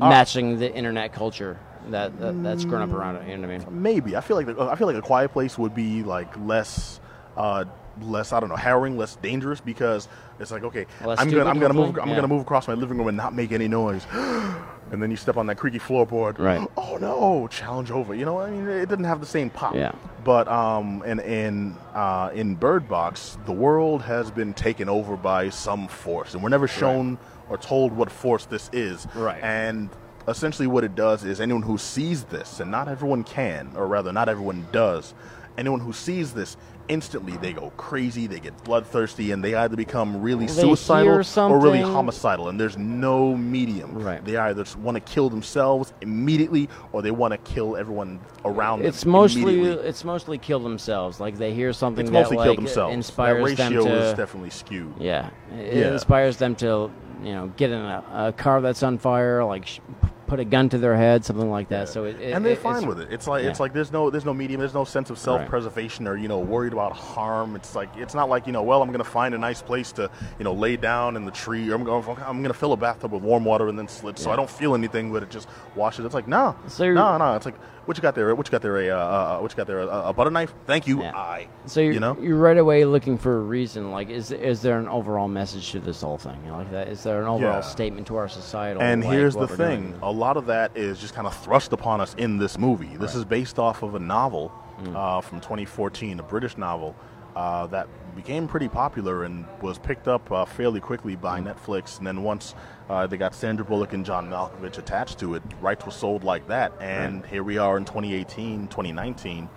[0.00, 0.10] Ah.
[0.10, 1.58] matching the internet culture
[1.90, 3.28] that, that that's grown up around it.
[3.28, 3.82] You know what I mean?
[3.82, 7.00] Maybe I feel like the, I feel like a quiet place would be like less,
[7.36, 7.64] uh,
[8.00, 10.08] less I don't know, harrowing, less dangerous because
[10.40, 11.98] it's like okay, Less I'm gonna I'm gonna move?
[11.98, 12.14] I'm Yeah.
[12.16, 15.36] gonna move across my living room and not make any noise, and then you step
[15.36, 16.38] on that creaky floorboard.
[16.38, 16.66] Right.
[16.76, 17.48] Oh no!
[17.48, 18.14] Challenge over.
[18.14, 19.74] You know, I mean, it didn't have the same pop.
[19.74, 19.92] Yeah.
[20.24, 25.50] But um, in in uh, in Bird Box, the world has been taken over by
[25.50, 27.18] some force, and we're never shown
[27.48, 29.06] or told what force this is.
[29.14, 29.42] Right.
[29.42, 29.90] And
[30.28, 34.12] essentially, what it does is anyone who sees this, and not everyone can, or rather,
[34.12, 35.14] not everyone does,
[35.58, 36.56] anyone who sees this
[36.88, 41.58] instantly they go crazy, they get bloodthirsty, and they either become really They suicidal or
[41.58, 42.48] really homicidal.
[42.48, 43.94] And there's no medium.
[44.02, 44.22] Right.
[44.24, 49.02] They either want to kill themselves immediately or they want to kill everyone around It's
[49.02, 49.12] them.
[49.12, 51.20] mostly it's mostly kill themselves.
[51.20, 52.94] Like they hear something It's that mostly like kill themselves.
[52.94, 54.92] inspires that ratio them to is definitely skewed.
[54.98, 55.92] yeah, it Yeah.
[55.92, 56.90] inspires them to
[57.24, 59.80] you know get in a, a car that's on fire, like sh-
[60.26, 61.90] put a gun to their head, something like that.
[61.90, 63.12] So it, it, and they're it- fine it's- with it.
[63.12, 64.60] It's like it's like there's no there's no medium.
[64.60, 67.54] There's no sense of self-preservation or you know worried about harm.
[67.54, 69.92] It's like it's not like you know well I'm going to find a nice place
[69.92, 72.72] to you know lay down in the tree or I'm going I'm going to fill
[72.72, 75.30] a bathtub with warm water and then slit so I don't feel anything but it
[75.30, 76.04] just washes.
[76.06, 77.34] It's like no So no no.
[77.36, 77.56] It's like
[77.86, 78.34] what you got there?
[78.34, 78.76] What you got there?
[78.78, 79.80] A uh, uh, what you got there?
[79.80, 80.52] A, a butter knife?
[80.66, 81.02] Thank you.
[81.02, 81.16] Yeah.
[81.16, 81.48] I.
[81.66, 82.16] So you're, you know.
[82.20, 83.90] you're right away looking for a reason.
[83.90, 86.38] Like, is is there an overall message to this whole thing?
[86.44, 87.60] You know, like that, is there an overall Yeah.
[87.60, 88.80] statement to our society?
[88.80, 89.98] And like, here's the thing: doing?
[90.02, 92.96] a lot of that is just kind of thrust upon us in this movie.
[92.96, 94.96] This is based off of a novel Mm.
[94.96, 96.96] uh, from 2014, a British novel
[97.36, 101.54] uh, that became pretty popular and was picked up uh, fairly quickly by Mm.
[101.54, 101.98] Netflix.
[101.98, 102.54] And then once
[102.88, 106.46] uh, they got Sandra Bullock and John Malkovich attached to it, rights were sold like
[106.48, 106.72] that.
[106.80, 109.48] And here we are in 2018, 2019.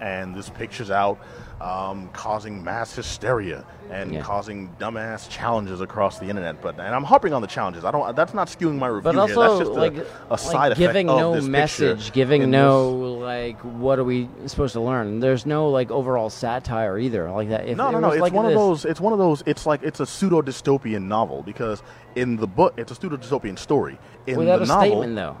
[0.00, 1.18] And this picture's out,
[1.60, 4.22] um, causing mass hysteria and Yeah.
[4.22, 6.62] causing dumbass challenges across the internet.
[6.62, 7.84] But and I'm harping on the challenges.
[7.84, 8.14] I don't.
[8.16, 9.38] That's not skewing my review But here.
[9.38, 12.90] also, That's just like, a side like effect giving no this message, giving in no
[12.90, 15.20] like, what are we supposed to learn?
[15.20, 17.68] There's no like overall satire either, like that.
[17.68, 18.10] If No, no, no.
[18.10, 18.84] It's like one of those.
[18.84, 19.42] It's one of those.
[19.44, 21.82] It's like it's a pseudo dystopian novel because
[22.14, 23.98] in the book, it's a pseudo dystopian story.
[24.26, 25.36] In without the a novel, statement though.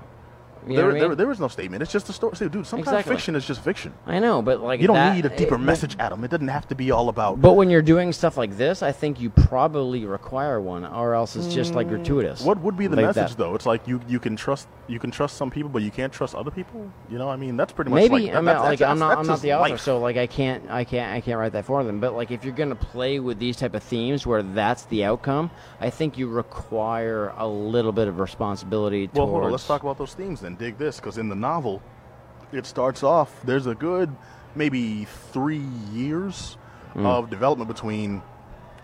[0.68, 1.82] You there, there, there is no statement.
[1.82, 2.36] It's just a story.
[2.36, 3.14] See, dude, sometimes Exactly.
[3.14, 3.94] fiction is just fiction.
[4.06, 6.22] I know, but like You don't that- need a deeper it- message, Adam.
[6.24, 7.40] It doesn't have to be all about.
[7.40, 11.36] But when you're doing stuff like this, I think you probably require one, or else
[11.36, 12.42] it's just like gratuitous.
[12.42, 13.38] What would be the Like message that.
[13.38, 13.54] though?
[13.54, 16.34] It's like you, you can trust you can trust some people, but you can't trust
[16.34, 16.90] other people.
[17.08, 18.98] You know, I mean, that's pretty much Maybe like, I mean, that's, like that's, I'm
[18.98, 19.80] not I'm not the author, life.
[19.80, 22.00] so like I can't I can't I can't write that for them.
[22.00, 25.50] But like if you're gonna play with these type of themes where that's the outcome,
[25.80, 29.08] I think you require a little bit of responsibility.
[29.14, 29.50] Well, hold on.
[29.52, 30.49] Let's talk about those themes then.
[30.56, 31.82] Dig this, because in the novel,
[32.52, 33.42] it starts off.
[33.44, 34.14] There's a good
[34.54, 36.56] maybe three years
[36.94, 37.06] Hmm.
[37.06, 38.20] of development between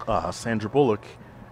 [0.07, 1.05] uh, Sandra Bullock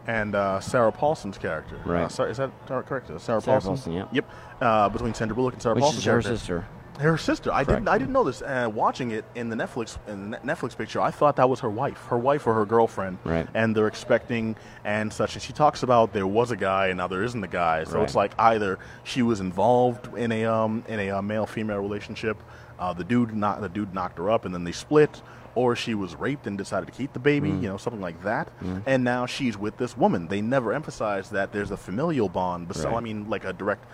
[0.07, 1.77] and uh, Sarah Paulson's character.
[1.85, 2.21] Uh, Right.
[2.31, 3.11] Is that correct?
[3.11, 3.93] Uh, Sarah, Sarah Paulson.
[3.93, 4.09] Paulson, yep.
[4.13, 4.31] Yep.
[4.61, 6.37] Uh, between Sandra Bullock and Sarah which Paulson's is her character.
[6.37, 6.67] sister.
[7.01, 7.53] Her sister.
[7.53, 7.89] I didn't.
[7.89, 8.41] I didn't know this.
[8.41, 11.69] Uh, watching it in the Netflix in the Netflix picture, I thought that was her
[11.71, 13.19] wife, her wife or her girlfriend.
[13.25, 13.49] Right.
[13.53, 14.55] And they're expecting
[14.85, 15.35] and such.
[15.35, 17.83] And she talks about there was a guy and now there isn't a guy.
[17.85, 18.05] So Right.
[18.05, 22.37] it's like either she was involved in a um in a uh, male female relationship,
[22.79, 25.21] uh, the dude not the dude knocked her up and then they split.
[25.57, 27.63] Or she was raped and decided to keep the baby, Mm.
[27.63, 28.49] you know, something like that.
[28.87, 30.27] And now she's with this woman.
[30.27, 32.67] They never emphasize that there's a familial bond.
[32.67, 32.93] but Right.
[32.95, 33.85] I mean, like a direct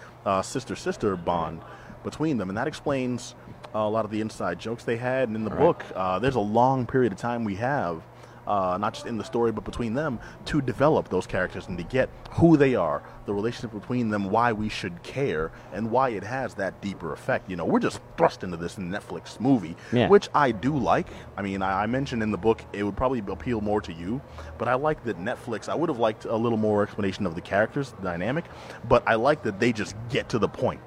[0.43, 1.61] sister sister bond
[2.03, 3.35] between them, and that explains
[3.75, 5.29] uh, a lot of the inside jokes they had.
[5.29, 5.61] And in the Right.
[5.61, 8.03] book, uh, there's a long period of time we have,
[8.49, 11.85] uh, not just in the story, but between them, to develop those characters and to
[11.85, 16.25] get who they are, the relationship between them, why we should care, and why it
[16.25, 17.49] has that deeper effect.
[17.49, 20.09] You know, we're just thrust into this Netflix movie, Yeah.
[20.09, 21.07] which I do like.
[21.37, 24.21] I mean, I, I mentioned in the book it would probably appeal more to you,
[24.59, 25.69] but I like that Netflix.
[25.69, 28.47] I would have liked a little more explanation of the characters, the dynamic,
[28.89, 30.81] but I like that they just get to the point.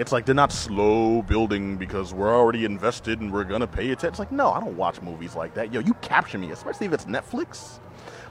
[0.00, 4.08] It's like they're not slow building because we're already invested and we're gonna pay attention.
[4.08, 5.74] It's like no, I don't watch movies like that.
[5.74, 7.80] Yo, you capture me, especially if it's Netflix.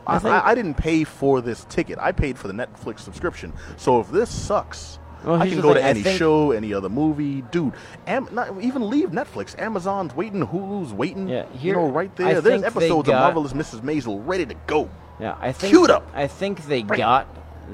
[0.08, 2.00] I, I think- I, I didn't pay for this ticket.
[2.00, 3.54] I paid for the Netflix subscription.
[3.78, 6.90] So if this sucks, Well, I can go thing, to any think- show, any other
[6.90, 7.74] movie, dude.
[8.08, 9.54] Am, not even leave Netflix.
[9.60, 11.28] Amazon's waiting, Hulu's waiting.
[11.30, 12.42] Yeah, you here- know, right there.
[12.42, 13.82] There's episodes of Marvelous Mrs.
[13.82, 14.90] Maisel ready to go.
[15.20, 16.10] Yeah, I think Queued up.
[16.16, 17.04] I think they Bring it.
[17.04, 17.28] got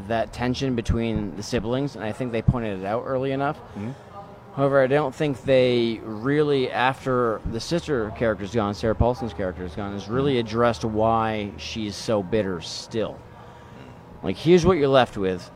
[0.07, 3.57] that tension between the siblings, and I think they pointed it out early enough.
[3.57, 3.91] Mm-hmm.
[4.55, 9.75] However, I don't think they really, after the sister character's gone, Sarah Paulson's character is
[9.75, 10.47] gone, has really Mm-hmm.
[10.47, 13.19] addressed why she's so bitter still.
[14.23, 15.49] Like, here's what you're left with.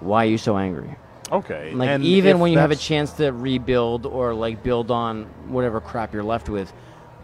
[0.00, 0.94] Why are you so angry?
[1.32, 1.72] Okay.
[1.72, 5.80] Like, and even when you have a chance to rebuild or like build on whatever
[5.80, 6.72] crap you're left with,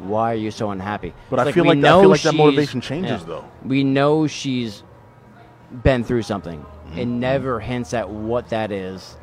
[0.01, 1.15] why are you so unhappy?
[1.31, 3.45] But I feel like that- I feel like that motivation changes, though.
[3.65, 4.83] We know she's
[5.83, 6.61] been through something.
[6.61, 6.99] Mm-hmm.
[6.99, 9.17] It never hints at what that is.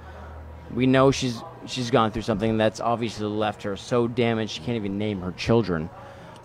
[0.73, 4.75] We know she's she's gone through something that's obviously left her so damaged she can't
[4.77, 5.89] even name her children.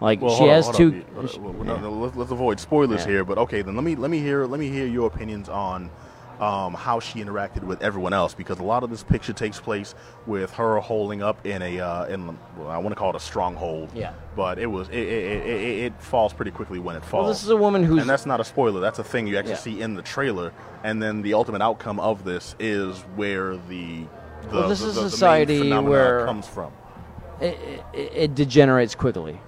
[0.01, 1.05] Like Well, she hold on, has two.
[1.17, 1.25] on.
[1.25, 1.81] Uh, she- well, no, yeah.
[1.81, 3.13] no, let's, let's avoid spoilers Yeah.
[3.13, 5.91] here, but okay, then let me let me hear let me hear your opinions on
[6.41, 9.95] um, how she interacted with everyone else because a lot of this picture takes place
[10.27, 13.21] with her holding up in a uh, in well, I want to call it a
[13.21, 13.91] stronghold.
[13.95, 14.13] Yeah.
[14.35, 17.25] But it was it, it, it, it, falls pretty quickly when it falls.
[17.25, 18.81] Well, this is a woman who's and that's not a spoiler.
[18.81, 19.59] That's a thing you actually Yeah.
[19.59, 24.05] see in the trailer, and then the ultimate outcome of this is where the
[24.51, 26.73] the, Well, this the, is the, the main society where- comes from.
[27.41, 27.59] it,
[27.93, 29.41] it, it degenerates quickly.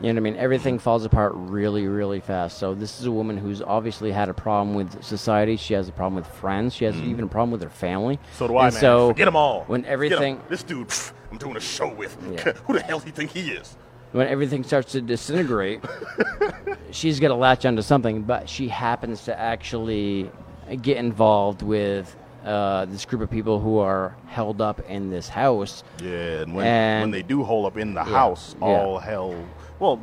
[0.00, 0.36] You know what I mean?
[0.36, 2.58] Everything falls apart really, really fast.
[2.58, 5.56] So this is a woman who's obviously had a problem with society.
[5.56, 6.74] She has a problem with friends.
[6.74, 8.16] She has even a problem with her family.
[8.16, 8.20] Mm.
[8.38, 8.80] So do I, And man.
[8.80, 9.64] So Forget them all.
[9.64, 12.16] When everything This dude, pff, I'm doing a show with.
[12.32, 12.52] Yeah.
[12.66, 13.76] Who the hell do you think he is?
[14.12, 15.80] when everything starts to disintegrate,
[16.90, 18.22] she's going to latch onto something.
[18.22, 20.30] But she happens to actually
[20.82, 25.84] get involved with uh, this group of people who are held up in this house.
[26.02, 28.66] Yeah, and when And- when they do hole up in the house, yeah.
[28.66, 29.34] all hell,
[29.78, 30.00] well,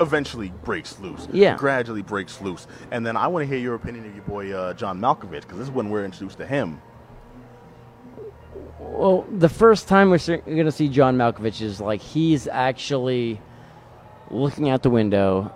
[0.00, 1.26] eventually breaks loose.
[1.32, 1.56] Yeah.
[1.56, 2.66] gradually breaks loose.
[2.90, 5.58] And then I want to hear your opinion of your boy uh, John Malkovich because
[5.58, 6.80] this is when we're introduced to him.
[8.78, 13.40] Well, the first time we're going to see John Malkovich is like he's actually
[14.30, 15.50] looking out the window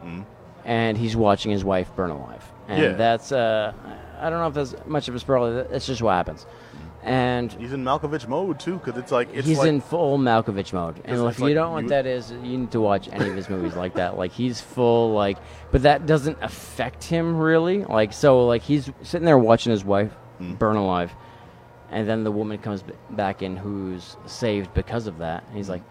[0.64, 2.44] and he's watching his wife burn alive.
[2.68, 2.92] And Yeah.
[2.92, 3.72] that's, uh,
[4.20, 5.64] I don't know if that's much of a spoiler.
[5.64, 6.46] That's just what happens.
[7.02, 10.72] And He's in Malkovich mode too because it's like it's he's like, in full Malkovich
[10.74, 10.96] mode.
[11.06, 13.08] And if it's you like don't know what you- that is, you need to watch
[13.10, 14.18] any of his movies like that.
[14.18, 15.38] Like he's full like,
[15.70, 17.84] but that doesn't affect him really.
[17.84, 20.54] Like so, like he's sitting there watching his wife Hmm.
[20.54, 21.10] burn alive,
[21.90, 25.44] and then the woman comes b- back in who's saved because of that.
[25.48, 25.72] And he's Hmm.
[25.72, 25.82] like,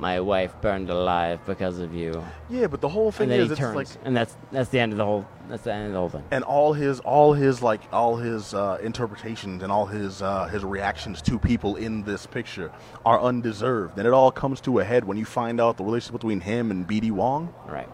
[0.00, 3.46] "My wife burned alive because of you." yeah, but the whole thing And then is
[3.48, 5.26] he it's turns, like and that's that's the end of the whole.
[5.48, 6.24] That's the end of the whole thing.
[6.30, 10.64] and all his all his like all his uh, interpretations and all his uh, his
[10.64, 12.70] reactions to people in this picture
[13.04, 16.12] are undeserved, and it all comes to a head when you find out the relationship
[16.20, 17.52] between him and BD Wong.
[17.68, 17.88] Right.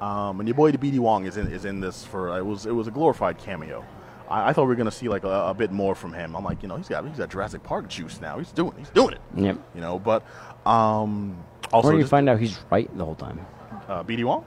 [0.00, 2.72] Um, and your boy BD Wong is in is in this for it was it
[2.74, 3.84] was a glorified cameo.
[4.28, 6.34] I, I thought we were gonna see like a, a bit more from him.
[6.34, 8.38] I'm like, you know, he's got he's got Jurassic Park juice now.
[8.38, 9.20] He's doing he's doing it.
[9.36, 9.58] Yep.
[9.74, 10.24] You know, but
[10.66, 11.36] um,
[11.72, 13.44] also Where do you find out he's right the whole time?
[13.88, 14.44] uh, BD Wong?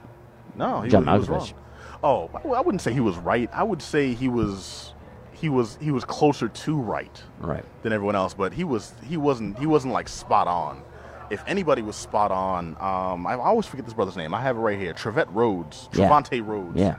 [0.56, 1.60] No, he, John was, he was wrong.
[2.02, 3.50] Oh, I wouldn't say he was right.
[3.52, 4.92] I would say he was
[5.32, 7.64] he was he was closer to right Right.
[7.82, 10.82] than everyone else, but he was he wasn't he wasn't like spot on.
[11.28, 14.32] If anybody was spot on, um, I always forget this brother's name.
[14.32, 14.94] I have it right here.
[14.94, 16.08] Trevette Rhodes, Yeah.
[16.08, 16.76] Trevante Rhodes.
[16.78, 16.96] Yeah.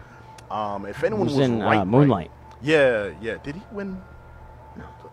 [0.52, 2.32] Um, if anyone Who's was in, uh, right, right- Moonlight.
[2.62, 3.38] Yeah, yeah.
[3.44, 4.02] Did he win?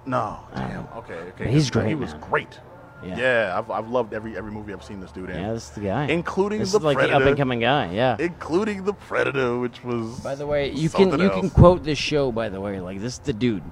[0.07, 0.39] No.
[0.55, 0.87] Damn.
[0.97, 1.15] Okay.
[1.15, 1.51] Okay.
[1.51, 2.59] He's But He was great.
[3.07, 3.19] Yeah.
[3.19, 3.59] Yeah.
[3.59, 6.07] I've, I've loved every every movie I've seen this dude in, Yeah, that's the guy.
[6.07, 7.19] including this the is like Predator.
[7.19, 7.93] the up and coming guy.
[7.93, 8.17] Yeah.
[8.19, 10.21] including the Predator, which was.
[10.21, 11.41] By the way, you can you else.
[11.41, 12.33] can quote this show.
[12.33, 13.63] By the way, like this is the dude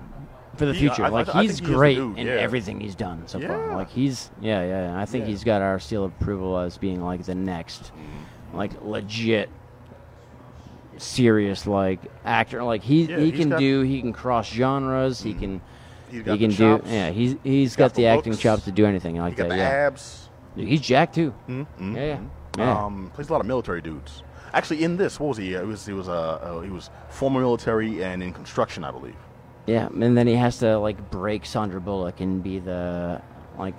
[0.57, 1.05] for the He- future.
[1.05, 2.35] I- I- like I think he's he great dude, in yeah.
[2.35, 3.75] everything he's done so far.
[3.77, 4.92] Like he's yeah yeah.
[4.92, 5.01] yeah.
[5.01, 5.31] I think Yeah.
[5.31, 7.90] he's got our seal of approval as being like the next,
[8.53, 9.49] like legit,
[10.99, 12.62] serious like actor.
[12.62, 13.81] Like he Yeah, he can got- do.
[13.83, 15.23] He can cross genres.
[15.23, 15.38] He mm.
[15.40, 15.61] can.
[16.12, 16.79] He's got He can the do.
[16.79, 16.90] chops.
[16.90, 18.42] Yeah, he's he's got got, the the acting looks.
[18.42, 19.48] chops to do anything like that.
[19.48, 20.29] the Yeah, abs.
[20.55, 21.35] he's Jack too.
[21.48, 21.96] Mm-hmm.
[21.96, 22.20] Yeah, yeah.
[22.59, 22.85] yeah.
[22.85, 24.22] Um, plays a lot of military dudes.
[24.55, 25.48] Actually, in this, what was he?
[25.55, 29.16] He was he was uh, uh, he was former military and in construction, I believe.
[29.66, 33.22] Yeah, and then he has to like break Sandra Bullock and be the
[33.59, 33.75] like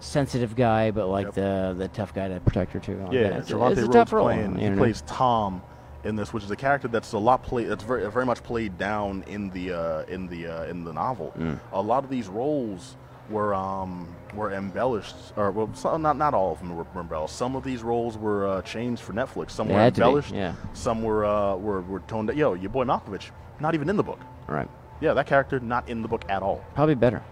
[0.00, 1.34] sensitive guy, but like Yep.
[1.34, 2.96] the the tough guy to protect her too.
[3.04, 3.38] Like Yeah, that.
[3.40, 4.26] it's, it's a tough role.
[4.26, 4.56] playing.
[4.58, 5.62] He plays Tom
[6.04, 7.64] in this, which is a character that's a lot play.
[7.64, 11.32] That's very very much played down in the uh, in the uh, in the novel.
[11.36, 11.58] Mm.
[11.72, 12.96] A lot of these roles
[13.30, 17.34] were um, were embellished, or well, some, not not all of them were, embellished.
[17.34, 19.50] Some of these roles were uh, changed for Netflix.
[19.52, 20.34] Some were had to be, embellished.
[20.34, 20.54] yeah.
[20.74, 22.28] Some were uh, were were toned.
[22.28, 22.36] down.
[22.36, 24.20] Yo, your boy Malkovich, not even in the book.
[24.46, 24.68] right.
[25.00, 26.64] Yeah, that character not in the book at all.
[26.74, 27.22] Probably better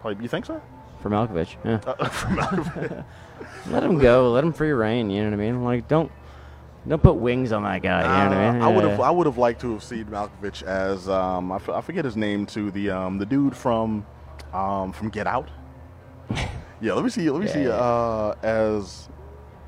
[0.00, 0.60] Probably, you think so?
[1.00, 1.56] for Malkovich.
[1.64, 1.80] Yeah.
[1.86, 3.04] Uh, for Malkovich.
[3.68, 4.32] let him go.
[4.32, 5.08] Let him free reign.
[5.08, 5.64] You know what I mean?
[5.64, 6.10] Like don't
[6.88, 8.02] don't put wings on that guy.
[8.02, 8.62] You know what I mean?
[8.62, 11.56] Uh, I would have I would have liked to have seen Malkovich as um, I,
[11.56, 14.04] f- I forget his name to the um, the dude from
[14.52, 15.48] um, from Get Out.
[16.80, 17.28] yeah, let me see.
[17.30, 17.62] Let me Yeah, see.
[17.64, 17.70] yeah.
[17.70, 19.08] Uh, as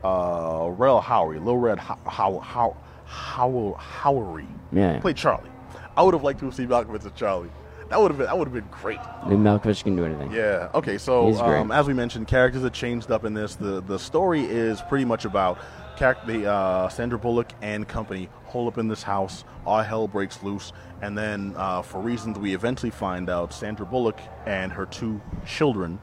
[0.02, 4.98] uh, Rel Howery, Lil Rel How How How How Howery Yeah.
[5.00, 5.50] played Charlie.
[5.96, 7.50] I would have liked to have seen Malkovich as Charlie.
[7.90, 8.98] That would have been that would have been great.
[9.24, 10.32] Maybe Malkovich can do anything.
[10.32, 10.68] Yeah.
[10.74, 10.98] Okay.
[10.98, 13.54] So, um, as we mentioned, characters are changed up in this.
[13.54, 15.58] The the story is pretty much about
[15.98, 19.44] the uh, Sandra Bullock and company hole up in this house.
[19.66, 24.18] All hell breaks loose, and then uh, for reasons we eventually find out, Sandra Bullock
[24.46, 25.98] and her two children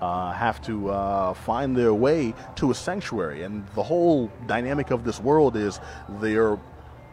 [0.00, 3.42] uh, have to uh, find their way to a sanctuary.
[3.42, 5.80] And the whole dynamic of this world is
[6.20, 6.58] they're,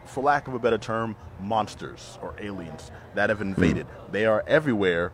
[0.04, 3.86] for lack of a better term, monsters or aliens that have invaded.
[4.12, 5.12] They are everywhere,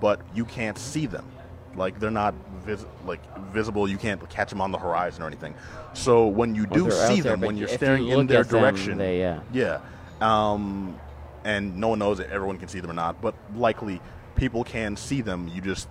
[0.00, 1.26] but you can't see them.
[1.76, 3.20] Like they're not vis- like
[3.52, 3.88] visible.
[3.88, 5.54] You can't catch them on the horizon or anything.
[5.92, 8.40] So when you do they're see there, them, when you're if you staring in their
[8.40, 9.40] at them, direction, they, yeah.
[9.52, 9.80] yeah.
[10.20, 10.98] Um,
[11.44, 14.00] and no one knows that everyone can see them or not, but likely
[14.34, 15.48] people can see them.
[15.48, 15.88] You just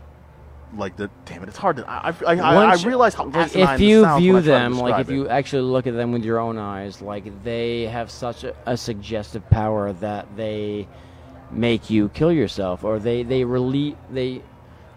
[0.75, 1.49] like the damn it.
[1.49, 1.89] It's hard to.
[1.89, 5.29] I I, I, I realize how asinine if you view them like if you it.
[5.29, 9.49] actually look at them with your own eyes like they have such a, a suggestive
[9.49, 10.87] power that they
[11.51, 14.43] make you kill yourself or they they rele- they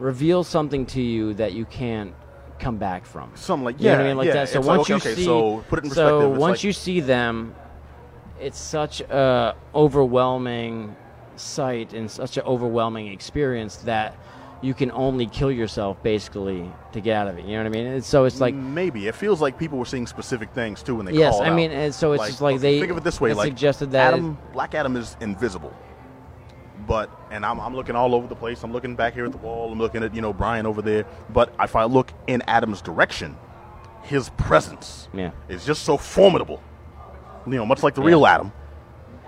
[0.02, 2.12] reveal something to you that you can't
[2.58, 3.30] come back from.
[3.34, 4.32] Something like You know yeah, what I mean, like yeah.
[4.34, 4.48] that.
[4.48, 6.38] So It's like, once okay, you see, so put it in so perspective.
[6.38, 7.54] once like- you see them,
[8.40, 10.96] it's such a overwhelming
[11.36, 14.16] sight and such an overwhelming experience that
[14.60, 17.44] you can only kill yourself basically to get out of it.
[17.44, 17.86] You know what I mean?
[17.86, 21.06] And so it's like maybe it feels like people were seeing specific things too when
[21.06, 21.56] they Yes, I out.
[21.56, 24.14] mean, and so it's just like they- think of it this way: like suggested that
[24.14, 25.72] Adam, Black Adam is invisible,
[26.86, 28.62] but and I'm, I'm looking all over the place.
[28.62, 29.70] I'm looking back here at the wall.
[29.72, 31.04] I'm looking at you know Brian over there.
[31.30, 33.36] But if I look in Adam's direction,
[34.02, 35.30] his presence Yeah.
[35.48, 36.62] is just so formidable.
[37.46, 38.52] You know, much like the real Adam.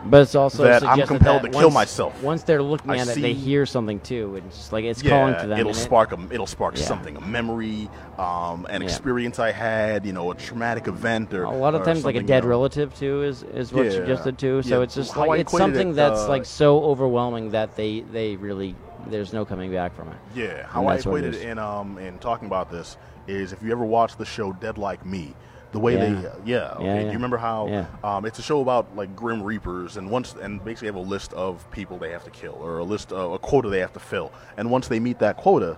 [0.07, 2.23] But it's also that I'm compelled that to kill myself.
[2.23, 4.37] Once they're looking I at it, they hear something too.
[4.37, 5.59] and It's just like it's calling to them.
[5.59, 6.85] it'll and it- spark a, it'll spark Yeah.
[6.85, 7.89] something, a memory,
[8.19, 8.89] um, an Yeah.
[8.89, 12.21] experience I had, you know, a traumatic event, or a lot of times, like a
[12.23, 12.49] dead you know.
[12.49, 14.01] relative too is is what's Yeah.
[14.01, 14.63] suggested too.
[14.63, 17.51] So Yeah, it's just how I like it's something it, that's uh, like so overwhelming
[17.53, 18.75] that they they really
[19.07, 20.17] there's no coming back from it.
[20.35, 23.85] Yeah, how I equated it in um in talking about this is if you ever
[23.85, 25.35] watch the show Dead Like Me,
[25.75, 25.99] the way Yeah.
[26.05, 26.11] they
[26.53, 26.85] yeah, okay.
[26.85, 27.87] Yeah, Do you remember how Yeah.
[28.03, 31.33] um it's a show about like grim reapers and once and basically have a list
[31.35, 34.01] of people they have to kill or a list of a quota they have to
[34.01, 35.77] fill and once they meet that quota,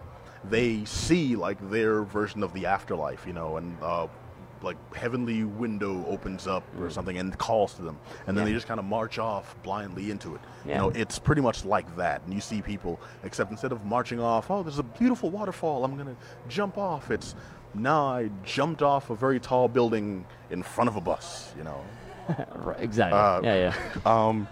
[0.49, 4.07] they see like their version of the afterlife, you know, and uh
[4.63, 8.49] like heavenly window opens up or something and calls to them and then Mm.
[8.49, 8.53] Yeah.
[8.53, 11.89] they just kind of march off blindly into it you know it's pretty much like
[11.97, 15.85] that and you see people except instead of marching off oh there's a beautiful waterfall
[15.85, 16.17] i'm gonna
[16.49, 17.35] jump off it's
[17.79, 21.83] nah i jumped off a very tall building in front of a bus you know
[22.57, 23.19] Right, exactly.
[23.19, 24.01] Uh, yeah, yeah.
[24.07, 24.49] um,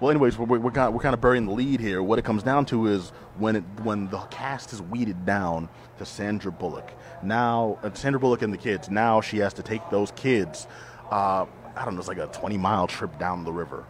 [0.00, 2.02] well, anyways, we're, we're, kind of, we're kind of burying the lead here.
[2.02, 6.04] What it comes down to is when it when the cast is weeded down to
[6.04, 6.92] Sandra Bullock.
[7.22, 8.90] Now, uh, Sandra Bullock and the kids.
[8.90, 10.66] Now she has to take those kids.
[11.10, 12.00] Uh, I don't know.
[12.00, 13.84] It's like a 20 mile trip down the river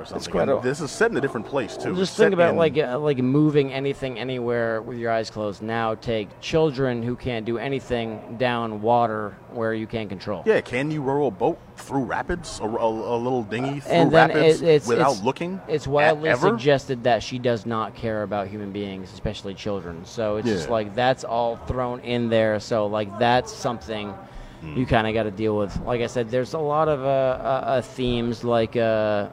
[0.00, 0.32] or something.
[0.32, 1.94] quite a- this is set in a different place too.
[1.94, 5.62] Just think about in- like uh, like moving anything anywhere with your eyes closed.
[5.62, 10.42] Now take children who can't do anything down water where you can't control.
[10.46, 14.12] Yeah, can you row a boat through rapids, a, a, a little dinghy through and
[14.12, 15.60] then rapids it, it's without it's, looking?
[15.68, 16.48] It's wildly ever?
[16.48, 20.04] suggested that she does not care about human beings, especially children.
[20.04, 22.58] So it's just like that's all thrown in there.
[22.60, 24.14] So like that's something
[24.60, 24.76] Hmm.
[24.76, 25.74] you kind of got to deal with.
[25.86, 29.28] Like I said, there's a lot of uh, uh, uh, themes like uh,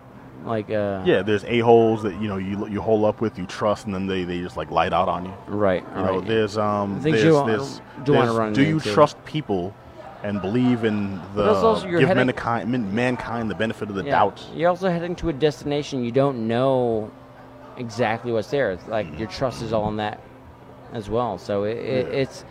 [0.45, 3.45] like uh, Yeah, there's a holes that you know you you hole up with, you
[3.45, 5.33] trust, and then they, they just like light out on you.
[5.47, 5.83] right.
[5.95, 8.93] You know, there's um, Things there's, you want- there's, do there's- run do you into.
[8.93, 9.73] trust people
[10.23, 13.95] and believe in the But also you're give heading- mankind man- mankind the benefit of
[13.95, 14.11] the Yeah.
[14.11, 14.43] doubt?
[14.55, 17.11] You're also heading to a destination you don't know
[17.77, 18.71] exactly what's there.
[18.71, 19.19] It's like Mm-hmm.
[19.19, 20.19] your trust is all on that
[20.93, 21.37] as well.
[21.37, 22.45] So it, it, it's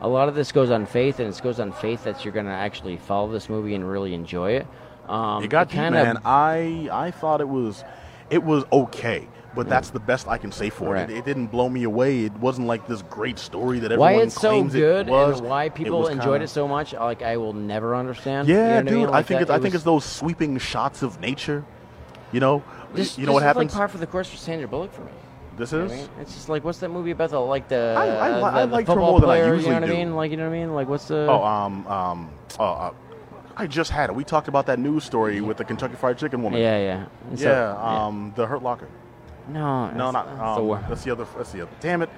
[0.00, 2.46] a lot of this goes on faith, and it goes on faith that you're going
[2.46, 4.66] to actually follow this movie and really enjoy it.
[5.08, 6.18] Um, It got deep, kind man.
[6.24, 7.84] I I thought it was
[8.30, 11.08] it was okay, but that's the best I can say for Right.
[11.08, 11.10] it.
[11.10, 11.16] it.
[11.18, 12.24] It didn't blow me away.
[12.24, 15.40] It wasn't like this great story that why everyone it's so claims good it was.
[15.40, 18.48] and why people was enjoyed kinda- it so much, like I will never understand.
[18.48, 18.92] Yeah, You know what I dude.
[18.98, 19.08] mean?
[19.08, 21.64] I, think that, it's I think was- it's those sweeping shots of nature.
[22.32, 22.62] You know,
[22.94, 23.72] This, you know this what is happens.
[23.72, 25.10] like par for the course for Sandra Bullock for me.
[25.58, 25.92] this You know is.
[25.92, 26.08] I mean?
[26.22, 28.66] It's just like what's that movie about the like the I- I li- the, I
[28.80, 29.92] the football more than I player, you know what do.
[29.92, 30.16] I mean?
[30.16, 30.74] Like you know what I mean?
[30.74, 32.90] Like what's the Oh, um, um, uh, uh,
[33.56, 34.16] I just had it.
[34.16, 36.60] We talked about that news story with the Kentucky Fried Chicken woman.
[36.60, 38.88] yeah yeah so- yeah, um, the Hurt Locker.
[39.48, 40.26] No, No, not.
[40.26, 41.26] that's the Um, that's the other.
[41.36, 41.70] That's the other.
[41.80, 42.10] Damn it.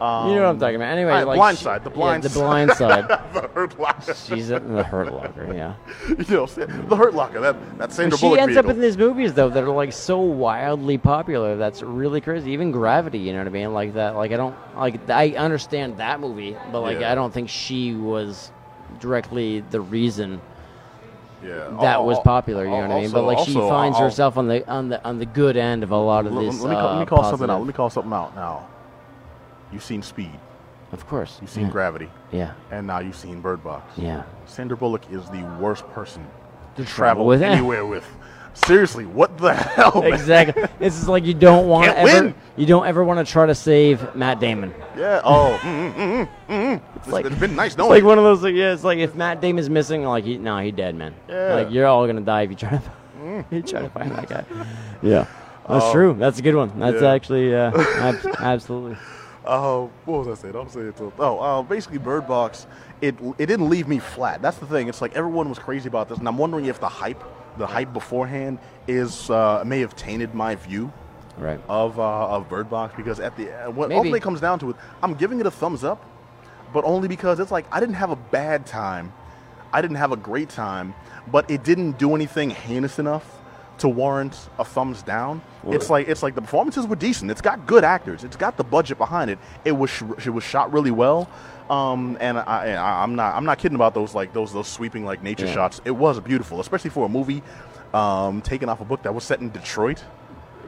[0.00, 0.88] Um, you know what I'm talking about.
[0.92, 2.40] Anyway, alright, like Blind she- Side, the yeah, blind the side.
[2.40, 3.08] blind side.
[3.34, 4.14] the Hurt Locker.
[4.14, 5.52] She's in the Hurt Locker.
[5.54, 5.74] Yeah.
[6.08, 7.38] you know, the Hurt Locker.
[7.40, 8.70] That that Sandra she Bullock ends vehicle.
[8.70, 11.56] up in these movies though that are like so wildly popular.
[11.56, 12.50] That's really crazy.
[12.52, 13.74] Even Gravity, you know what I mean?
[13.74, 14.16] Like that.
[14.16, 15.08] Like I don't like.
[15.10, 17.12] I understand that movie, but like Yeah.
[17.12, 18.50] I don't think she was
[19.00, 20.40] directly the reason
[21.42, 22.64] yeah, that al- was popular.
[22.64, 23.10] You know what I mean?
[23.10, 25.90] But like she finds I'll- herself on the on the on the good end of
[25.90, 26.60] a lot of Let, these.
[26.60, 27.58] let me call, let me uh, call something out.
[27.58, 28.68] Let me call something out now.
[29.72, 30.38] You've seen Speed.
[30.92, 31.38] Of course.
[31.40, 31.72] You've seen yeah.
[31.72, 32.10] Gravity.
[32.32, 32.54] Yeah.
[32.70, 33.96] And now you've seen Bird Box.
[33.96, 34.24] Yeah.
[34.46, 36.26] Sandra Bullock is the worst person
[36.76, 37.42] to travel travel with.
[37.44, 38.04] anywhere with.
[38.54, 40.02] Seriously, what the hell?
[40.02, 40.12] man?
[40.12, 40.64] Exactly.
[40.78, 42.24] This is like you don't want to Can't ever.
[42.26, 42.34] win.
[42.56, 44.74] You don't ever want to try to save Matt Damon.
[44.96, 45.20] Yeah.
[45.24, 45.58] Oh.
[45.62, 46.80] Mm, mm, mm, mm.
[46.96, 47.90] It's, like- it's been nice It's knowing.
[47.90, 48.42] like one of those.
[48.42, 51.14] Like, yeah, it's like if Matt Damon's missing, like he, no, he dead, man.
[51.28, 51.54] Yeah.
[51.54, 53.44] Like you're all gonna die if you try to.
[53.50, 54.44] you try to find that guy.
[55.02, 55.26] Yeah.
[55.68, 55.92] That's Oh.
[55.92, 56.16] true.
[56.18, 56.72] That's a good one.
[56.78, 57.12] That's Yeah.
[57.12, 58.96] actually uh, ab- absolutely.
[59.46, 60.54] Oh, what was I saying?
[60.56, 60.96] I'm saying it.
[60.98, 62.66] To, oh, uh, basically, Bird Box.
[63.00, 64.42] It it didn't leave me flat.
[64.42, 64.88] That's the thing.
[64.88, 67.22] It's like everyone was crazy about this, and I'm wondering if the hype,
[67.58, 70.92] the hype beforehand, is uh, may have tainted my view
[71.38, 71.60] Right.
[71.68, 73.96] of uh, of Bird Box because at the uh, what Maybe.
[73.96, 76.04] ultimately comes down to it, I'm giving it a thumbs up,
[76.72, 79.12] but only because it's like I didn't have a bad time,
[79.72, 80.94] I didn't have a great time,
[81.30, 83.24] but it didn't do anything heinous enough
[83.78, 85.40] to warrant a thumbs down.
[85.62, 87.30] Well- it's like it's like the performances were decent.
[87.30, 88.22] It's got good actors.
[88.24, 89.38] It's got the budget behind it.
[89.64, 91.30] It was sh- it was shot really well.
[91.70, 95.04] Um, and I, I, I'm not I'm not kidding about those like those those sweeping
[95.04, 95.54] like nature Yeah.
[95.54, 95.80] shots.
[95.84, 97.42] It was beautiful, especially for a movie
[97.94, 100.02] um, taken off a book that was set in Detroit.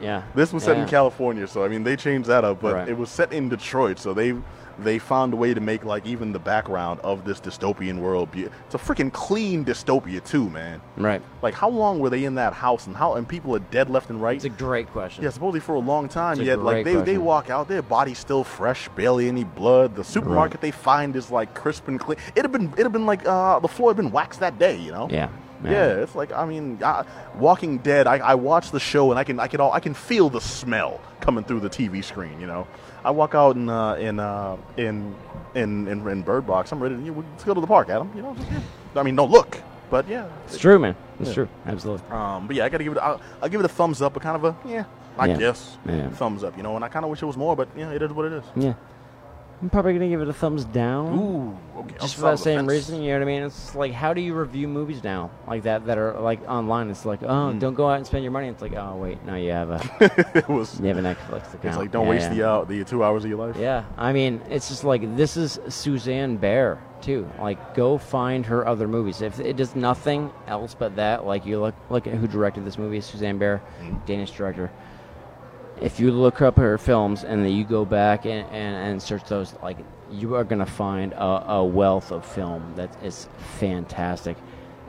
[0.01, 0.23] Yeah.
[0.33, 0.83] This was set Yeah.
[0.83, 2.87] in California, so I mean they changed that up, but Right.
[2.89, 4.33] it was set in Detroit, so they
[4.79, 8.43] they found a way to make like even the background of this dystopian world be
[8.43, 10.81] it's a freaking clean dystopia too, man.
[10.97, 11.21] Right.
[11.41, 14.09] Like how long were they in that house and how and people are dead left
[14.09, 14.35] and right?
[14.35, 15.23] It's a great question.
[15.23, 16.33] yeah, supposedly for a long time.
[16.33, 19.95] It's Yet like they, they walk out, their body's still fresh, barely any blood.
[19.95, 22.17] The supermarket they find is like crisp and clean.
[22.35, 24.77] It'd have been it'd have been like uh, the floor had been waxed that day,
[24.77, 25.07] you know?
[25.11, 25.29] Yeah.
[25.63, 27.05] Yeah, it's like I mean, I,
[27.37, 28.05] Walking Dead.
[28.05, 30.41] I, I watch the show and I can I can all I can feel the
[30.41, 32.39] smell coming through the TV screen.
[32.41, 32.67] You know,
[33.05, 35.13] I walk out in uh, in, uh, in
[35.55, 36.71] in in in Bird Box.
[36.71, 36.95] I'm ready.
[36.95, 38.09] To, let's go to the park, Adam.
[38.15, 38.59] You know, just, yeah.
[38.95, 40.27] I mean, don't look, but yeah.
[40.45, 40.95] It's true, man.
[41.19, 41.33] It's Yeah.
[41.35, 41.49] true.
[41.65, 42.07] Absolutely.
[42.11, 42.99] Um, but yeah, I gotta give it.
[42.99, 44.85] I'll, I'll give it a thumbs up, but kind of a yeah,
[45.17, 45.37] I Yeah.
[45.37, 46.09] guess Yeah.
[46.11, 46.55] thumbs up.
[46.55, 48.25] You know, and I kind of wish it was more, but yeah, it is what
[48.25, 48.43] it is.
[48.55, 48.73] Yeah.
[49.63, 51.17] I'm probably gonna give it a thumbs down.
[51.17, 51.95] Ooh, okay.
[52.01, 52.69] Just for that same fence.
[52.69, 53.43] reason, you know what I mean?
[53.43, 56.89] It's like, how do you review movies now, like that, that are like online?
[56.89, 57.59] It's like, oh, Mm.
[57.61, 58.49] don't go out and spend your money.
[58.49, 59.81] It's like, oh, wait, no, you have a,
[60.35, 60.77] it was.
[60.81, 61.63] you have a Netflix account.
[61.63, 62.35] It's like don't Yeah, waste yeah.
[62.35, 63.55] the uh, the two hours of your life.
[63.57, 67.25] Yeah, I mean, it's just like this is Susanne Bier too.
[67.39, 69.21] Like, go find her other movies.
[69.21, 72.77] If it does nothing else but that, like you look look at who directed this
[72.77, 74.05] movie, Susanne Bier, Mhm.
[74.05, 74.69] Danish director.
[75.81, 79.25] If you look up her films and then you go back and, and, and search
[79.25, 79.77] those, like
[80.11, 83.27] you are gonna find a, a wealth of film that is
[83.59, 84.37] fantastic,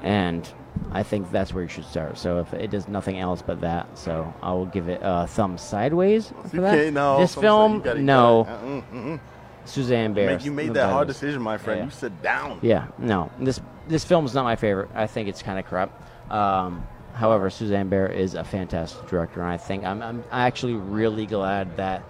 [0.02, 0.48] and
[0.92, 2.18] I think that's where you should start.
[2.18, 5.58] So if it does nothing else but that, so I will give it a thumb
[5.58, 6.74] sideways for that.
[6.74, 7.18] Okay, no.
[7.18, 8.42] this film, you no.
[8.42, 9.20] uh, mm, mm, mm.
[9.64, 10.26] Susanne Bier.
[10.26, 11.78] Make- you made that hard decision, my friend.
[11.78, 11.84] Yeah.
[11.86, 12.58] You sit down.
[12.62, 13.30] Yeah, no.
[13.38, 14.90] This this film is not my favorite.
[14.94, 15.90] I think it's kind of crap.
[16.30, 21.26] Um, however, Susanne Bier is a fantastic director, and I think I'm, I'm actually really
[21.26, 22.02] glad that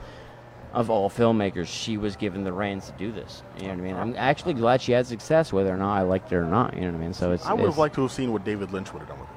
[0.72, 3.42] of all filmmakers, she was given the reins to do this.
[3.58, 3.94] You know what I mean?
[3.94, 6.74] I'm actually glad she had success, whether or not I liked it or not.
[6.74, 7.14] You know what I mean?
[7.14, 9.20] So it's I would have liked to have seen what David Lynch would have done
[9.20, 9.36] with it.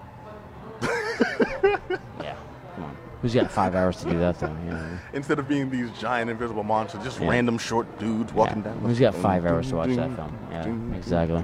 [2.24, 2.36] yeah.
[2.76, 4.48] Come on, who's got five hours to do that though?
[4.48, 5.00] You know I mean?
[5.14, 7.30] Instead of being these giant invisible monsters, just Yeah.
[7.30, 8.64] random short dudes walking Yeah.
[8.72, 8.80] down.
[8.80, 10.36] Who's got five hours to watch that film?
[10.52, 11.44] Yeah, exactly.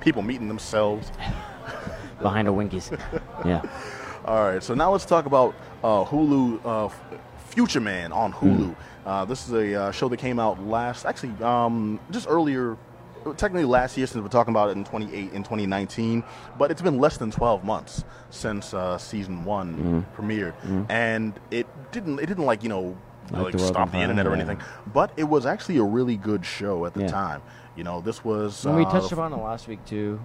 [0.00, 1.12] People meeting themselves.
[2.20, 2.90] Behind a Winkie's.
[3.44, 3.62] Yeah.
[4.24, 6.88] All right, so now let's talk about uh, Hulu, uh,
[7.48, 8.74] Future Man on Hulu.
[8.74, 9.08] Hmm.
[9.08, 12.78] Uh, this is a uh, show that came out last, actually, um, just earlier,
[13.36, 16.24] technically last year since we're talking about it in 28 in 2019,
[16.58, 20.20] but it's been less than 12 months since uh, season one Hmm.
[20.22, 20.54] premiered,
[20.88, 22.96] and it didn't it didn't like you know
[23.30, 24.36] Like like the stop the fire, internet or yeah.
[24.36, 24.60] anything,
[24.94, 27.08] but it was actually a really good show at the Yeah.
[27.08, 27.42] time.
[27.76, 30.18] You know, this was And we uh, touched upon it last week too,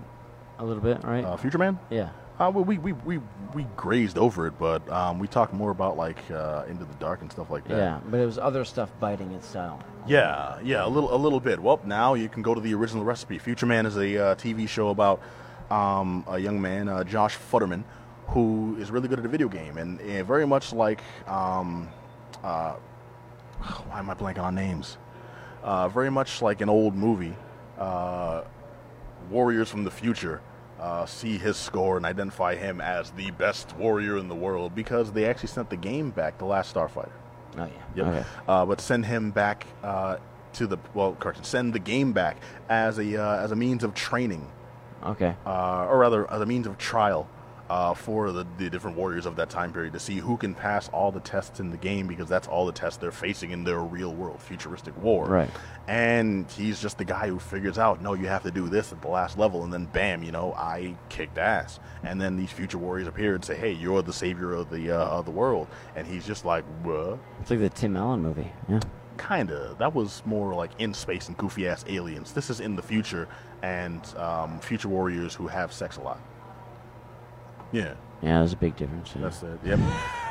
[0.59, 1.23] a little bit, right?
[1.23, 1.79] uh, Future Man.
[1.89, 2.09] yeah.
[2.39, 3.19] Uh, well, we, we, we,
[3.53, 7.21] we grazed over it, but um, we talked more about like uh, Into the Dark
[7.21, 7.77] and stuff like that.
[7.77, 9.83] Yeah, but it was other stuff biting its style.
[10.07, 11.59] yeah, yeah, a little, a little bit.
[11.59, 13.39] Well, now you can go to the original recipe.
[13.39, 15.21] Future Man is a uh, TV show about
[15.69, 17.83] um, a young man, uh, Josh Futterman,
[18.27, 21.89] who is really good at a video game, and, and very much like um,
[22.41, 22.71] uh,
[23.89, 24.97] why am I blanking on names?
[25.61, 27.35] Uh, very much like an old movie,
[27.77, 28.43] uh,
[29.29, 30.41] warriors from the future
[30.79, 35.11] uh, see his score and identify him as the best warrior in the world because
[35.11, 37.11] they actually sent the game back, The Last Starfighter.
[37.57, 37.69] Oh yeah.
[37.95, 38.05] Yep.
[38.07, 38.23] Okay.
[38.47, 40.17] Uh, but send him back uh,
[40.53, 42.37] to the well, correction, send the game back
[42.69, 44.47] as a uh, as a means of training,
[45.03, 45.35] Okay.
[45.45, 47.27] uh, or rather, as a means of trial.
[47.69, 50.89] Uh, for the, the different warriors of that time period to see who can pass
[50.89, 53.81] all the tests in the game because that's all the tests they're facing in their
[53.81, 55.49] real world futuristic war Right.
[55.87, 59.03] and he's just the guy who figures out no you have to do this at
[59.03, 62.79] the last level and then bam you know i kicked ass and then these future
[62.79, 66.07] warriors appear and say hey you're the savior of the uh, of the world and
[66.07, 68.51] he's just like what It's like the Tim Allen movie.
[68.67, 68.79] Yeah.
[69.19, 72.81] kinda that was more like in space and goofy ass aliens this is in the
[72.81, 73.27] future
[73.61, 76.19] and um, future warriors who have sex a lot
[77.71, 79.11] yeah Yeah, there's a big difference.
[79.15, 79.21] yeah.
[79.23, 79.59] that's it.
[79.65, 79.79] Yep.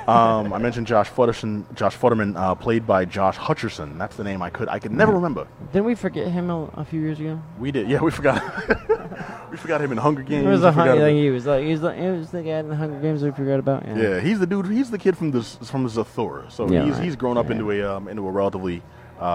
[0.08, 1.64] Um, I mentioned Josh Futterman.
[1.74, 3.98] Josh Futterman, uh, played by Josh Hutcherson.
[3.98, 5.46] That's the name I could I could never remember.
[5.72, 7.38] Didn't we forget him a, a few years ago?
[7.58, 7.88] We did.
[7.90, 8.40] Yeah, we forgot.
[9.50, 10.46] we forgot him in Hunger Games.
[10.46, 12.30] It was We a forgot hun- like he was like he was like it was
[12.30, 13.86] the guy in the Hunger Games we forgot about.
[13.86, 13.96] Yeah.
[13.96, 14.66] yeah, he's the dude.
[14.66, 16.50] He's the kid from the from Zathura.
[16.50, 17.04] So Yeah, he's right.
[17.04, 17.52] he's grown up Yeah.
[17.56, 18.82] into a um, into a relatively
[19.20, 19.26] uh, uh,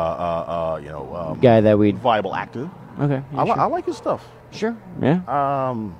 [0.73, 2.67] uh, you know um, Guy that we viable actor.
[2.99, 3.21] okay.
[3.31, 3.59] Yeah, I, li- sure.
[3.59, 4.25] I like his stuff.
[4.51, 4.75] sure.
[4.99, 5.21] Yeah.
[5.27, 5.95] Um,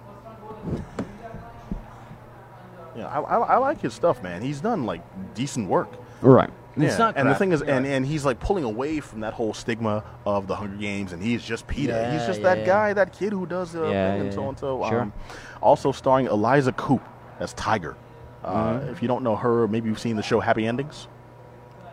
[2.96, 4.42] yeah, I, I, I like his stuff, man.
[4.42, 5.02] He's done like
[5.34, 5.90] decent work.
[6.22, 6.50] Right.
[6.76, 9.20] Yeah, It's not and the thing is, You're and, and he's like pulling away from
[9.20, 12.12] that whole stigma of the Hunger Games, and he's just Peeta.
[12.12, 12.66] he's just yeah, that yeah.
[12.66, 14.50] guy, that kid who does uh, Yeah, and yeah, so yeah.
[14.50, 14.86] and so.
[14.90, 15.02] Sure.
[15.02, 15.14] Um,
[15.62, 17.08] also starring Eliza Coupe
[17.40, 17.96] as Tiger.
[18.44, 21.08] Uh, If you don't know her, maybe you've seen the show Happy Endings.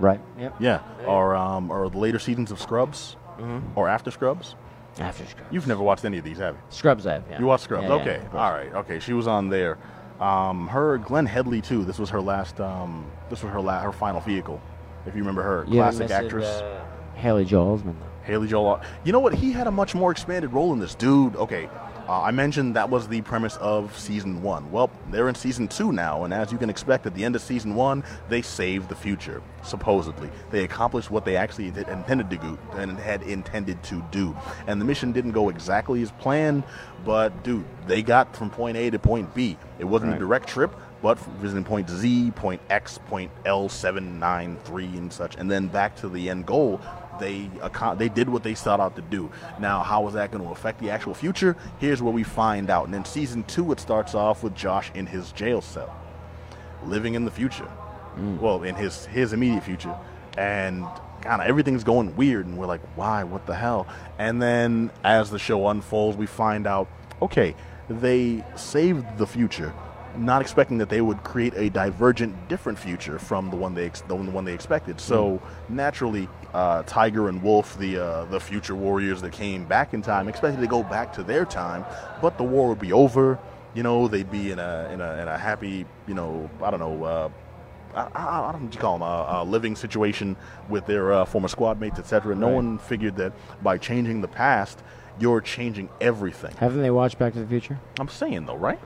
[0.00, 0.20] Right.
[0.38, 0.54] Yep.
[0.60, 0.80] Yeah.
[1.06, 3.16] Or um, or the later seasons of Scrubs,
[3.76, 4.54] or After Scrubs.
[4.98, 5.52] After Scrubs.
[5.52, 6.60] You've never watched any of these, have you?
[6.70, 7.24] Scrubs, I have.
[7.30, 7.38] Yeah.
[7.38, 8.16] You watched Scrubs, Yeah, yeah, okay.
[8.26, 8.34] of.
[8.34, 8.98] All right, okay.
[8.98, 9.78] She was on there.
[10.20, 11.84] Um, her, Glenne Headly too.
[11.84, 12.60] This was her last.
[12.60, 14.60] Um, this was her la- her final vehicle.
[15.06, 16.46] If you remember her, You classic actress.
[16.46, 17.94] uh, Haley Joel Osment.
[18.24, 18.80] Haley Joel.
[19.02, 19.34] You know what?
[19.34, 21.36] He had a much more expanded role in this, dude.
[21.36, 21.70] Okay,
[22.10, 24.72] uh, I mentioned that was the premise of season one.
[24.72, 27.40] Well, they're in season two now, and as you can expect, at the end of
[27.42, 29.40] season one, they saved the future.
[29.62, 34.36] Supposedly, they accomplished what they actually did, intended to do and had intended to do.
[34.66, 36.64] And the mission didn't go exactly as planned,
[37.04, 39.56] but dude, they got from point A to point B.
[39.78, 40.16] It wasn't Right.
[40.16, 45.68] a direct trip, but visiting point Z, point X, point L793, and such, and then
[45.68, 46.80] back to the end goal.
[47.20, 47.50] They
[47.96, 49.30] they did what they set out to do.
[49.60, 51.56] Now, how is that going to affect the actual future?
[51.78, 52.86] Here's where we find out.
[52.86, 55.94] And in season two, it starts off with Josh in his jail cell,
[56.84, 57.70] living in the future.
[58.16, 58.40] Mm.
[58.40, 59.94] Well, in his his immediate future,
[60.36, 60.84] and
[61.22, 63.24] kind of everything's going weird, and we're like, why?
[63.24, 63.86] What the hell?
[64.18, 66.88] And then as the show unfolds, we find out,
[67.22, 67.54] okay,
[67.88, 69.72] they saved the future,
[70.16, 74.00] not expecting that they would create a divergent, different future from the one they ex-
[74.02, 75.00] the one they expected.
[75.00, 80.02] So naturally, uh, Tiger and Wolf, the uh, the future warriors that came back in
[80.02, 81.84] time, expected to go back to their time,
[82.20, 83.38] but the war would be over.
[83.74, 86.80] You know, they'd be in a in a, in a happy, you know, I don't
[86.80, 87.04] know.
[87.04, 87.28] Uh,
[87.94, 90.36] I, I, I don't know what you call them, a, a living situation
[90.68, 92.34] with their uh, former squad mates, etc.
[92.36, 92.54] No Right.
[92.56, 93.32] one figured that
[93.62, 94.80] by changing the past,
[95.20, 96.54] you're changing everything.
[96.56, 97.78] Haven't they watched Back to the Future?
[97.98, 98.78] I'm saying though, right?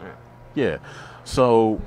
[0.54, 0.78] Yeah.
[1.24, 1.80] So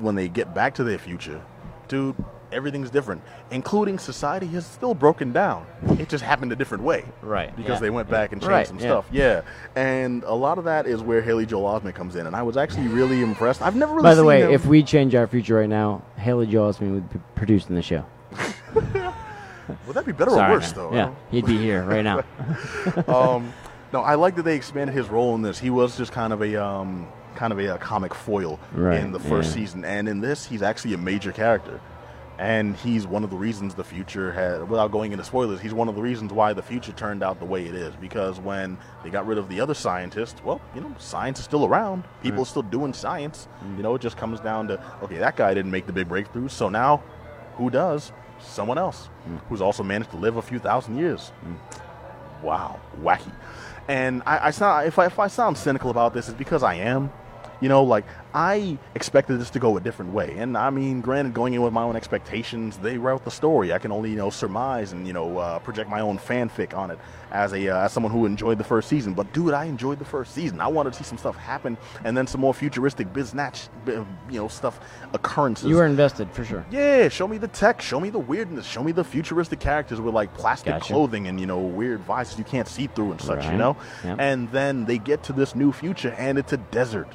[0.00, 1.40] when they get back to their future,
[1.88, 2.16] dude,
[2.52, 5.66] everything's different, including society has still broken down.
[5.98, 7.04] It just happened a different way.
[7.22, 8.12] Right, Because yeah, they went yeah.
[8.16, 8.82] back and changed Right, some yeah.
[8.82, 9.06] stuff.
[9.10, 9.42] Yeah.
[9.74, 12.56] And a lot of that is where Haley Joel Osment comes in, and I was
[12.56, 13.62] actually really impressed.
[13.62, 16.72] I've never really By the way, if we change our future right now, Haley Joel
[16.72, 18.04] Osment would be producing the show.
[18.74, 20.90] would that be better Sorry, or worse man.
[20.90, 20.94] though?
[20.94, 22.18] Yeah, he'd be here right now.
[23.08, 23.52] um,
[23.92, 25.58] no, I like that they expanded his role in this.
[25.58, 27.06] He was just kind of a um,
[27.42, 29.54] kind of a, uh comic foil Right, in the first yeah.
[29.56, 31.80] season, and in this, he's actually a major character,
[32.38, 34.68] and he's one of the reasons the future had.
[34.70, 37.44] Without going into spoilers, he's one of the reasons why the future turned out the
[37.44, 37.96] way it is.
[37.96, 41.64] Because when they got rid of the other scientists, well, you know, science is still
[41.66, 42.04] around.
[42.22, 43.48] People are still doing science.
[43.76, 46.48] You know, it just comes down to okay, that guy didn't make the big breakthrough,
[46.48, 47.02] so now,
[47.56, 48.12] who does?
[48.38, 49.08] Someone else
[49.48, 51.32] who's also managed to live a few thousand years
[52.42, 53.32] wow, wacky.
[53.88, 56.74] And I, I sound if I, if I sound cynical about this, it's because I
[56.74, 57.12] am.
[57.62, 58.04] You know, like
[58.34, 61.72] I expected this to go a different way, and I mean, granted, going in with
[61.72, 63.72] my own expectations, they wrote the story.
[63.72, 66.90] I can only you know surmise and you know uh, project my own fanfic on
[66.90, 66.98] it
[67.30, 69.14] as a uh, as someone who enjoyed the first season.
[69.14, 70.60] But dude, I enjoyed the first season.
[70.60, 74.48] I wanted to see some stuff happen, and then some more futuristic biznatch, you know,
[74.48, 74.80] stuff
[75.12, 75.68] occurrences.
[75.68, 76.66] you were invested for sure.
[76.72, 80.14] Yeah, show me the tech, show me the weirdness, show me the futuristic characters with
[80.14, 80.92] like plastic Gotcha.
[80.92, 83.76] clothing and you know weird visors you can't see through and such, you know.
[84.02, 84.16] Yep.
[84.18, 87.06] And then they get to this new future and it's a desert.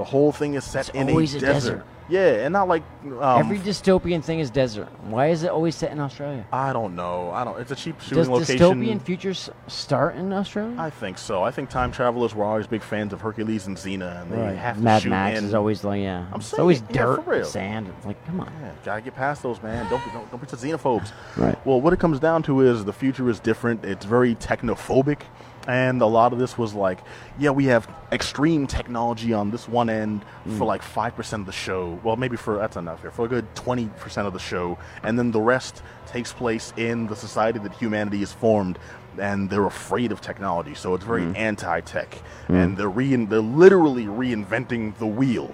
[0.00, 1.52] The whole thing is set It's in always a a desert.
[1.72, 1.86] desert.
[2.08, 4.88] Yeah, and not like um, Every dystopian thing is desert.
[5.02, 6.46] Why is it always set in Australia?
[6.50, 7.30] I don't know.
[7.32, 7.60] I don't.
[7.60, 8.56] It's a cheap shooting Does location.
[8.58, 10.74] dystopian futures start in Australia?
[10.78, 11.42] I think so.
[11.42, 14.76] I think time travelers were always big fans of Hercules and Xena, and they have
[14.78, 15.44] to Mad shoot Max in.
[15.44, 16.26] is always like, yeah.
[16.32, 17.44] I'm it's always it, yeah, dirt, real.
[17.44, 17.92] sand.
[17.98, 18.50] It's like, come on.
[18.62, 19.86] Yeah, gotta get past those, man.
[19.90, 21.12] Don't be, don't, don't be so xenophobes.
[21.36, 21.58] Right.
[21.66, 23.84] Well, what it comes down to is the future is different.
[23.84, 25.20] It's very technophobic,
[25.68, 26.98] and a lot of this was like,
[27.38, 30.56] yeah, we have extreme technology on this one end Mm.
[30.58, 31.98] for like five percent of the show.
[32.02, 35.18] Well, maybe for that's enough here For a good twenty percent of the show, and
[35.18, 38.78] then the rest takes place in the society that humanity is formed.
[39.18, 41.08] And they're afraid of technology, so it's Mm.
[41.08, 45.52] very anti-tech, and they're rein- they're literally reinventing the wheel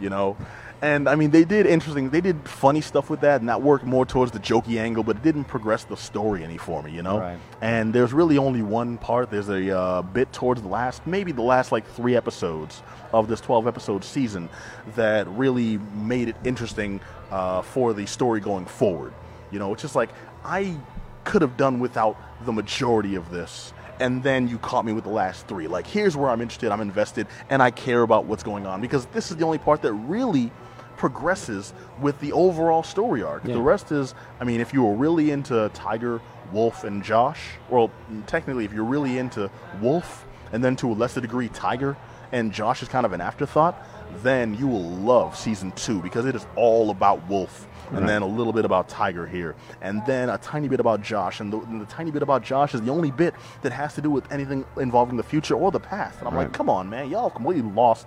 [0.00, 0.36] you know
[0.82, 3.84] and i mean they did interesting they did funny stuff with that and that worked
[3.84, 7.02] more towards the jokey angle but it didn't progress the story any for me you
[7.02, 7.38] know Right.
[7.60, 11.42] and there's really only one part there's a uh, bit towards the last maybe the
[11.42, 14.48] last like three episodes of this 12 episode season
[14.94, 17.00] that really made it interesting
[17.30, 19.12] uh, for the story going forward
[19.50, 20.10] you know it's just like
[20.44, 20.76] i
[21.24, 22.16] could have done without
[22.46, 25.66] the majority of this and then you caught me with the last three.
[25.66, 29.06] Like, here's where I'm interested, I'm invested, and I care about what's going on because
[29.06, 30.52] this is the only part that really
[30.98, 33.44] progresses with the overall story arc.
[33.44, 33.54] Yeah.
[33.54, 36.20] The rest is, I mean, if you were really into Tiger,
[36.52, 37.40] Wolf, and Josh,
[37.70, 37.90] well,
[38.26, 41.96] technically, if you're really into Wolf, and then to a lesser degree, Tiger,
[42.32, 43.82] and Josh is kind of an afterthought,
[44.22, 48.26] then you will love season two because it is all about Wolf and then a
[48.26, 51.80] little bit about Tiger here, and then a tiny bit about Josh, and the, and
[51.80, 54.64] the tiny bit about Josh is the only bit that has to do with anything
[54.76, 56.18] involving the future or the past.
[56.18, 58.06] And I'm like, come on, man, y'all completely lost.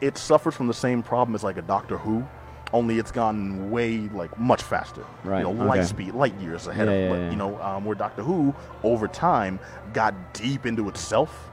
[0.00, 2.26] It suffers from the same problem as like a Doctor Who,
[2.72, 5.04] only it's gone way like much faster.
[5.24, 5.64] Right, You know, okay.
[5.64, 7.30] light speed, light years ahead Yeah, of yeah, yeah.
[7.30, 9.58] you know um, where Doctor Who over time
[9.92, 11.49] got deep into itself.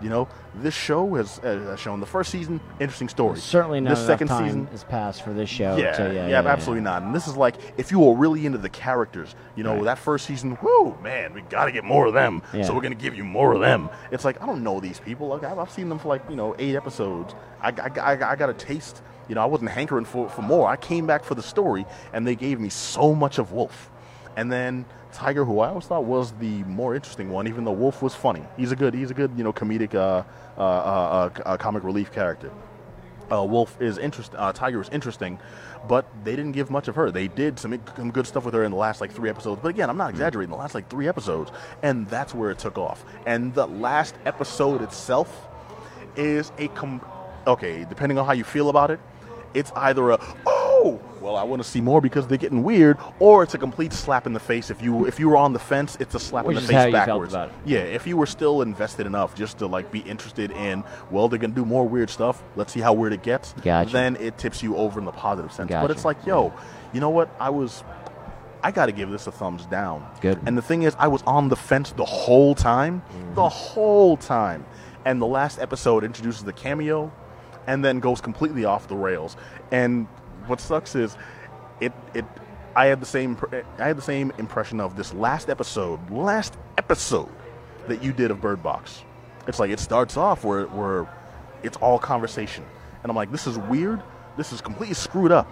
[0.00, 3.38] You know, this show has, uh, shown the first season interesting story.
[3.38, 5.76] Certainly not this second time season has passed for this show.
[5.76, 7.02] yeah, yeah, yeah, yeah, absolutely not.
[7.02, 9.84] And this is like if you were really into the characters, you know, Right.
[9.84, 12.42] that first season, whoo, man, we got to get more of them.
[12.54, 12.62] Yeah.
[12.62, 13.90] So we're gonna give you more of them.
[14.10, 15.28] It's like I don't know these people.
[15.28, 17.34] Like I've, I've seen them for like you know eight episodes.
[17.60, 19.02] I, I, I, I got a taste.
[19.28, 20.66] You know, I wasn't hankering for for more.
[20.66, 21.84] I came back for the story,
[22.14, 23.90] and they gave me so much of Wolf,
[24.36, 24.84] and then.
[25.12, 28.44] Tiger, who I always thought was the more interesting one, even though Wolf was funny.
[28.56, 30.22] He's a good, he's a good, you know, comedic, uh,
[30.56, 32.52] uh, uh, uh, comic relief character
[33.32, 34.32] uh, Wolf is interest.
[34.36, 35.38] Uh, Tiger is interesting,
[35.88, 37.10] but they didn't give much of her.
[37.10, 39.60] They did some, some good stuff with her in the last like three episodes.
[39.62, 40.50] But again, I'm not exaggerating.
[40.50, 41.50] The last like three episodes,
[41.82, 43.04] and that's where it took off.
[43.26, 45.48] And the last episode itself
[46.16, 47.04] is a com-
[47.46, 47.84] okay.
[47.88, 49.00] Depending on how you feel about it,
[49.54, 53.42] it's either a oh well I want to see more because they're getting weird, or
[53.42, 54.70] it's a complete slap in the face.
[54.70, 56.76] If you if you were on the fence, it's a slap Which in the face
[56.76, 57.54] how you felt backwards.
[57.64, 61.38] Yeah, if you were still invested enough just to like be interested in, well, they're
[61.38, 62.42] gonna do more weird stuff.
[62.56, 63.52] Let's see how weird it gets.
[63.62, 63.92] Gotcha.
[63.92, 65.70] Then it tips you over in the positive sense.
[65.70, 66.52] But it's like, yo,
[66.92, 67.28] you know what?
[67.38, 67.84] I was,
[68.62, 70.06] I got to give this a thumbs down.
[70.20, 70.38] Good.
[70.46, 73.34] And the thing is, I was on the fence the whole time, Mm-hmm.
[73.34, 74.64] the whole time.
[75.04, 77.10] And the last episode introduces the cameo,
[77.66, 79.36] and then goes completely off the rails.
[79.70, 80.08] And
[80.50, 81.16] what sucks is,
[81.80, 82.24] it it.
[82.76, 83.36] I had the same
[83.78, 87.28] I had the same impression of this last episode, last episode
[87.88, 89.02] that you did of Bird Box.
[89.46, 91.08] It's like it starts off where where
[91.62, 92.64] it's all conversation,
[93.02, 94.02] and I'm like, this is weird.
[94.36, 95.48] This is completely screwed up.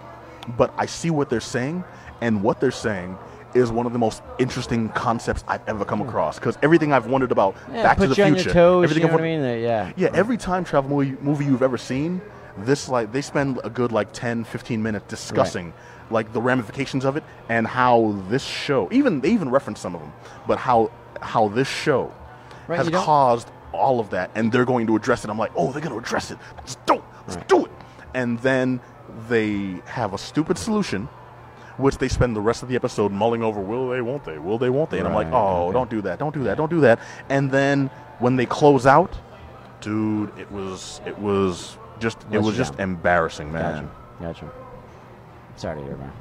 [0.57, 1.83] But I see what they're saying,
[2.21, 3.17] and what they're saying
[3.53, 6.07] is one of the most interesting concepts I've ever come hmm.
[6.07, 6.39] across.
[6.39, 8.83] Because everything I've wondered about Yeah, Back to the Future, toes.
[8.83, 9.61] everything You know I've what I mean?
[9.61, 9.91] Yeah.
[9.95, 12.21] yeah, every time travel movie, movie you've ever seen,
[12.65, 15.73] this like they spend a good like 10, 15 minutes discussing
[16.11, 20.01] like the ramifications of it and how this show, even they even reference some of
[20.01, 20.13] them,
[20.47, 20.91] but how
[21.21, 22.13] how this show
[22.67, 25.29] Right, has caused all of that, and they're going to address it.
[25.29, 26.37] I'm like, oh, they're going to address it.
[26.57, 27.03] Let's do it.
[27.27, 27.47] Let's Right.
[27.47, 27.71] do it.
[28.13, 28.79] And then
[29.27, 31.07] they have a stupid solution.
[31.77, 33.61] Which they spend the rest of the episode mulling over.
[33.61, 34.01] Will they?
[34.01, 34.37] Won't they?
[34.37, 34.69] Will they?
[34.69, 34.99] Won't they?
[34.99, 35.73] And I'm like, oh, okay.
[35.73, 36.19] don't do that.
[36.19, 36.57] Don't do that.
[36.57, 36.99] Don't do that.
[37.29, 37.89] And then
[38.19, 39.17] when they close out,
[39.79, 42.89] dude, it was it was just it was just down.
[42.91, 43.89] embarrassing, man.
[44.19, 44.43] Gotcha.
[44.45, 44.51] Gotcha.
[45.55, 46.11] Sorry to hear, man.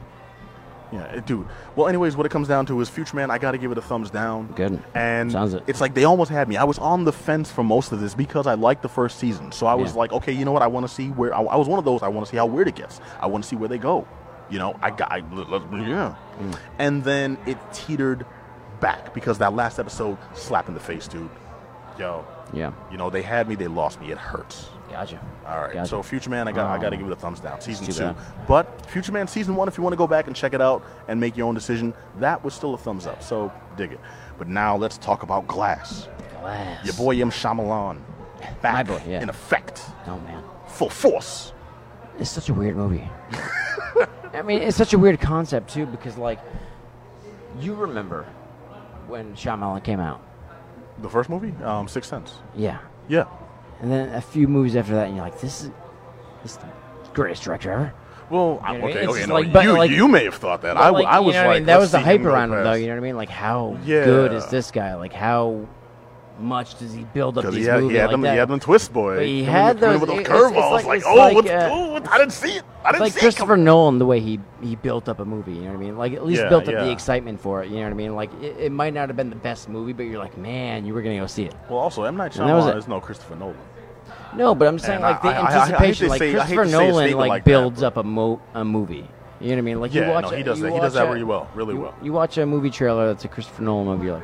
[0.91, 1.47] Yeah, it- dude.
[1.77, 3.31] Well, anyways, what it comes down to is Future Man.
[3.31, 4.47] I got to give it a thumbs down.
[4.57, 4.83] Good.
[4.95, 5.63] And Sounds it.
[5.67, 6.57] it's like they almost had me.
[6.57, 9.53] I was on the fence for most of this because I liked the first season.
[9.53, 9.99] So I was Yeah.
[9.99, 10.63] like, okay, you know what?
[10.63, 11.35] I want to see where.
[11.35, 12.03] I, I was one of those.
[12.03, 13.01] I want to see how weird it gets.
[13.21, 14.07] I want to see where they go.
[14.49, 15.13] You know, I got.
[15.13, 16.15] I, yeah.
[16.41, 16.59] Mm.
[16.79, 18.25] And then it teetered
[18.81, 21.29] back because that last episode slap in the face, dude.
[21.99, 22.25] Yo,
[22.55, 22.73] Yeah.
[22.91, 23.57] you know they had me.
[23.57, 24.11] They lost me.
[24.11, 24.71] It hurts.
[24.91, 25.21] Gotcha.
[25.47, 25.75] All right.
[25.75, 25.89] Gotcha.
[25.89, 26.99] So Future Man, I got I got to Oh.
[26.99, 27.61] give it a thumbs down.
[27.61, 28.17] Season two, bad.
[28.47, 30.83] but Future Man season one, if you want to go back and check it out
[31.09, 33.23] and make your own decision, that was still a thumbs up.
[33.23, 34.01] So dig it.
[34.39, 36.09] But now let's talk about Glass.
[36.41, 36.85] Glass.
[36.85, 38.01] Your boy M Shyamalan,
[38.63, 39.21] back My boy, yeah.
[39.23, 41.53] in effect, Oh man, full force.
[42.19, 43.09] it's such a weird movie.
[44.35, 46.39] I mean, it's such a weird concept too because like,
[47.61, 48.25] you remember
[49.07, 50.23] when Shyamalan came out?
[51.03, 52.35] The first movie, um, Sixth Sense.
[52.57, 52.79] Yeah.
[53.09, 53.25] Yeah.
[53.81, 55.71] And then a few movies after that, and you're like, this is
[56.43, 56.67] this is the
[57.15, 57.95] greatest director ever.
[58.31, 59.09] Well, I- You know what I okay, mean?
[59.11, 60.75] Okay, just no, like- but you, like- you may have thought that.
[60.75, 61.67] But, I, like, I you was know what I like, mean?
[61.67, 62.65] that let's was the see hype him around him, though.
[62.65, 62.81] past.
[62.81, 63.17] You know what I mean?
[63.17, 64.05] Like, how Yeah.
[64.05, 64.95] good is this guy?
[64.97, 65.61] Like, how
[66.39, 68.33] much does he build up these he had, movies he had like them, that?
[68.33, 69.17] he had them twist boy.
[69.17, 70.71] But he had those- with those curveballs.
[70.73, 72.63] like- Like, oh, like, what's, uh, oh, I didn't see it.
[72.85, 73.23] I didn't like see it.
[73.23, 73.57] Christopher.
[73.57, 75.53] Nolan, the way he he built up a movie.
[75.53, 75.99] You know what I mean?
[75.99, 76.85] Like at least Yeah, built up yeah.
[76.85, 77.69] the excitement for it.
[77.71, 78.15] You know what I mean?
[78.15, 80.95] Like it, it might not have been the best movie, but you're like, man, you
[80.95, 81.55] were gonna go see it.
[81.69, 83.57] Well, also M Night And that was Shyamalan is no Christopher Nolan.
[84.37, 86.49] No, but I'm saying And like the I- I- I- anticipation, like say- I hate
[86.51, 89.07] to Christopher Nolan, like, builds up a mo a movie.
[89.41, 89.81] You know what I mean?
[89.81, 90.73] Like you Yeah, watch, no, he does that.
[90.73, 91.95] He does that really well, really well.
[92.03, 94.23] You watch a movie trailer that's a Christopher Nolan movie, you're like,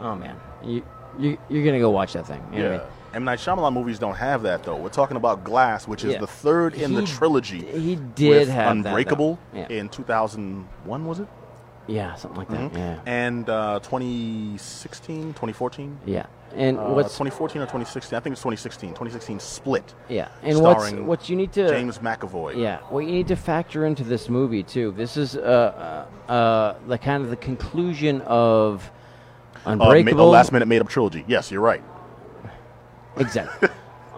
[0.00, 0.82] oh man, you,
[1.18, 2.42] you you're gonna go watch that thing.
[2.52, 2.80] You know what I Yeah.
[2.82, 2.88] mean?
[3.12, 4.76] M Night Shyamalan movies don't have that though.
[4.76, 6.18] We're talking about Glass, which is Yeah.
[6.20, 7.62] the third in the trilogy.
[7.64, 8.86] he did have that.
[8.90, 9.66] Unbreakable Yeah.
[9.68, 11.26] in 2001, was it?
[11.88, 12.72] Yeah, something like that.
[12.72, 15.98] Yeah, And uh, 2016, 2014.
[16.06, 16.26] yeah.
[16.56, 18.16] And Uh, what's 2014 or 2016?
[18.16, 18.90] I think it's 2016.
[18.90, 19.94] 2016 Split.
[20.08, 22.56] yeah, and what's what you need to James McAvoy.
[22.56, 24.92] Yeah, what you need to factor into this movie too.
[24.96, 28.90] This is uh, uh, uh, the kind of the conclusion of
[29.66, 30.28] Uh, ma- Unbreakable.
[30.28, 31.24] a last minute made up trilogy.
[31.28, 31.82] Yes, you're right.
[33.16, 33.68] exactly.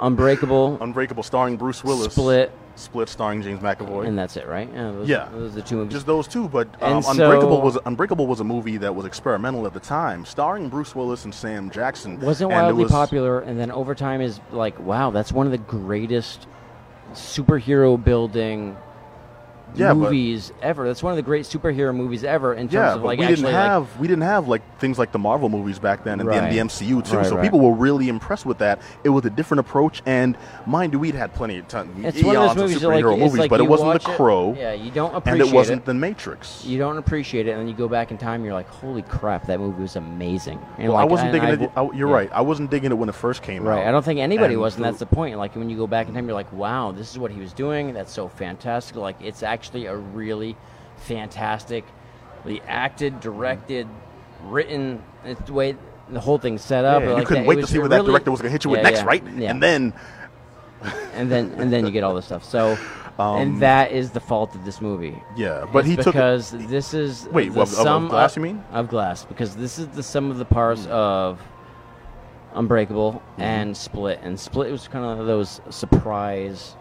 [0.00, 2.12] Unbreakable, Unbreakable starring Bruce Willis.
[2.12, 4.06] Split, Split starring James McAvoy.
[4.06, 4.68] and that's it, right?
[4.72, 5.28] Yeah, those, Yeah.
[5.32, 5.92] those are the two movies.
[5.92, 9.66] Just those two, but um, Unbreakable so- was Unbreakable was a movie that was experimental
[9.66, 12.18] at the time, starring Bruce Willis and Sam Jackson.
[12.20, 15.58] wasn't wildly was- popular, and then over time is like, wow, that's one of the
[15.58, 16.46] greatest
[17.12, 18.76] superhero building
[19.74, 20.86] Yeah, movies ever.
[20.86, 23.52] That's one of the great superhero movies ever in terms Yeah, of like we actually
[23.52, 26.50] didn't like, we didn't have like things like the Marvel movies back then and Right.
[26.50, 27.16] the, the MCU too.
[27.16, 27.42] Right, so right.
[27.42, 28.80] people were really impressed with that.
[29.04, 31.92] It was a different approach, and mind you, we'd had plenty of time.
[32.04, 34.54] it's one of those movies like, superhero it's movies, like but it wasn't the Crow,
[34.58, 35.84] yeah, you don't and appreciate it wasn't it.
[35.86, 36.64] the Matrix.
[36.64, 38.44] You don't appreciate it, and then you go back in time.
[38.44, 41.64] You're like, "Holy crap, that movie was amazing!" And well, I wasn't and digging I-
[41.64, 41.70] it.
[41.92, 42.14] I, you're yeah.
[42.14, 42.30] right.
[42.32, 43.70] I wasn't digging it when it first came out.
[43.70, 43.86] Right.
[43.86, 45.38] I don't think anybody And was, and that's the point.
[45.38, 47.52] Like when you go back in time, you're like, "Wow, this is what he was
[47.54, 47.94] doing.
[47.94, 50.56] That's so fantastic!" Like it's actually a really
[50.96, 53.86] fantastically acted, directed,
[54.44, 55.02] written.
[55.24, 55.76] It's the way
[56.10, 57.02] the whole thing's set up.
[57.02, 57.52] Yeah, like you couldn't that.
[57.52, 59.00] It wait to see what really- that director was going to hit you with next,
[59.00, 59.24] yeah, right?
[59.36, 59.50] Yeah.
[59.50, 59.92] And then
[61.14, 62.44] and then and then you get all this stuff.
[62.44, 62.76] So,
[63.18, 65.16] Um, and that is the fault of this movie.
[65.36, 68.36] Yeah, but It's he took because this is Wait, the of- of- of sum Glass,
[68.36, 68.64] you mean?
[68.72, 71.40] of glass because this is the sum of the parts of
[72.54, 73.42] Unbreakable Mm-hmm.
[73.42, 76.74] and Split, and Split was kind of those surprise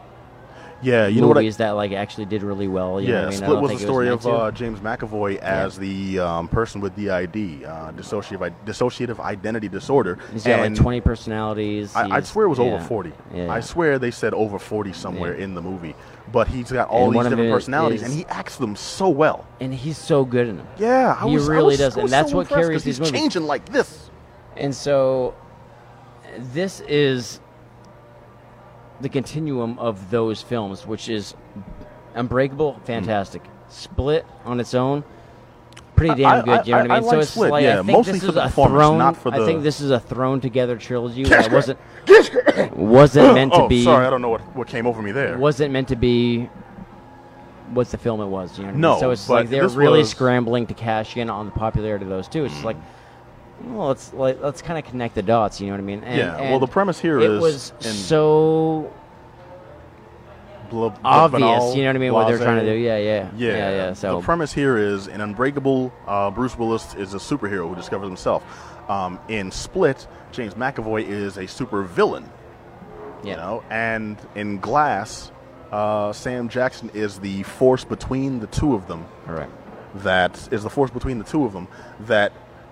[0.82, 1.38] yeah, you know what?
[1.38, 3.00] I, movies that like actually did really well.
[3.02, 3.34] You know yeah, what I mean?
[3.34, 4.32] I Split don't was the think it story meant of to.
[4.32, 7.10] uh, James McAvoy as the um, person with DID,
[7.66, 10.18] uh, dissociative dissociative identity disorder.
[10.34, 11.96] He's got like And- twenty personalities.
[11.96, 13.12] I, I He's- swear it was over yeah, 40.
[13.34, 13.52] Yeah.
[13.52, 15.96] I swear they said over 40 somewhere in the movie.
[16.32, 18.56] But he's got all And one these of different it personalities, is- and he acts
[18.56, 19.46] them so well.
[19.60, 20.68] and he's so good in them.
[20.78, 22.58] Yeah, I He was, I really was- does, I and was that's so what impressed
[22.62, 23.22] 'cause carries these he's movies.
[23.22, 24.10] changing like this.
[24.56, 25.34] And so
[26.38, 27.40] this is
[29.02, 31.36] the continuum of those films, which is
[32.14, 33.42] Unbreakable, fantastic.
[33.70, 35.04] Split on its own,
[35.96, 36.68] pretty damn good.
[36.68, 37.10] you know I- what I mean?
[37.10, 38.98] so it's Split, like yeah, I think mostly this for is the a thrown.
[38.98, 41.80] not for I think this is a thrown together trilogy that wasn't
[42.76, 45.38] wasn't meant to oh, be sorry, I don't know what, what came over me there.
[45.38, 46.50] wasn't meant to be
[47.74, 48.58] What's the film it was.
[48.58, 48.82] You know what I mean?
[48.82, 52.10] No, so it's like they're really was- scrambling to cash in on the popularity of
[52.10, 52.44] those two.
[52.44, 52.76] It's just like,
[53.66, 55.60] well, let's like, let's kind of connect the dots.
[55.62, 56.04] You know what I mean?
[56.04, 58.92] And, yeah, well, the premise here it is was so
[60.70, 61.76] bl- obvious.
[61.76, 62.14] You know what I mean?
[62.14, 62.78] What they're trying to do?
[62.78, 63.94] Yeah, yeah, Yeah, yeah, yeah.
[63.94, 68.08] So the premise here is in Unbreakable, uh, Bruce Willis is a superhero who discovers
[68.08, 68.44] himself.
[68.90, 72.30] Um, in Split, James McAvoy is a super villain.
[73.24, 75.32] yeah, You know, and in Glass,
[75.72, 79.06] uh, Sam Jackson is the force between the two of them.
[79.28, 79.50] all right.
[79.96, 81.68] That is the force between the two of them
[82.02, 82.32] that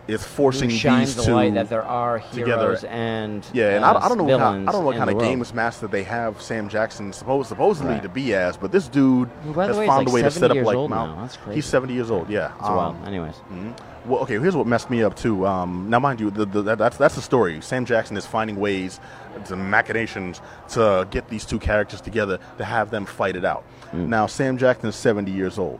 [0.10, 2.78] is forcing these the two light that there are together.
[2.88, 5.10] and Yeah, and uh, I, I don't know what kind, I don't know what kind
[5.10, 5.28] of world.
[5.28, 8.03] games master they have Sam Jackson supposed supposedly Right.
[8.03, 10.51] to be as, but this dude Well, has way, found like a way to set
[10.51, 11.20] up like Mount.
[11.22, 11.38] That's.
[11.55, 12.30] He's seventy years old.
[12.30, 12.51] Yeah.
[12.62, 12.95] Wild.
[12.95, 13.78] Um, Anyways, mhm.
[14.05, 14.39] Well, okay.
[14.39, 15.45] Here's what messed me up too.
[15.45, 17.62] Um, now, mind you, the, the, that, that's that's the story.
[17.62, 18.99] Sam Jackson is finding ways,
[19.45, 23.64] to machinations to get these two characters together to have them fight it out.
[23.91, 24.07] Mm.
[24.07, 25.80] Now, Sam Jackson is seventy years old.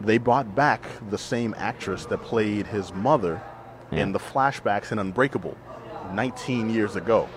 [0.00, 3.40] They brought back the same actress that played his mother
[3.90, 5.56] in the flashbacks in Unbreakable,
[6.12, 7.28] 19 years ago.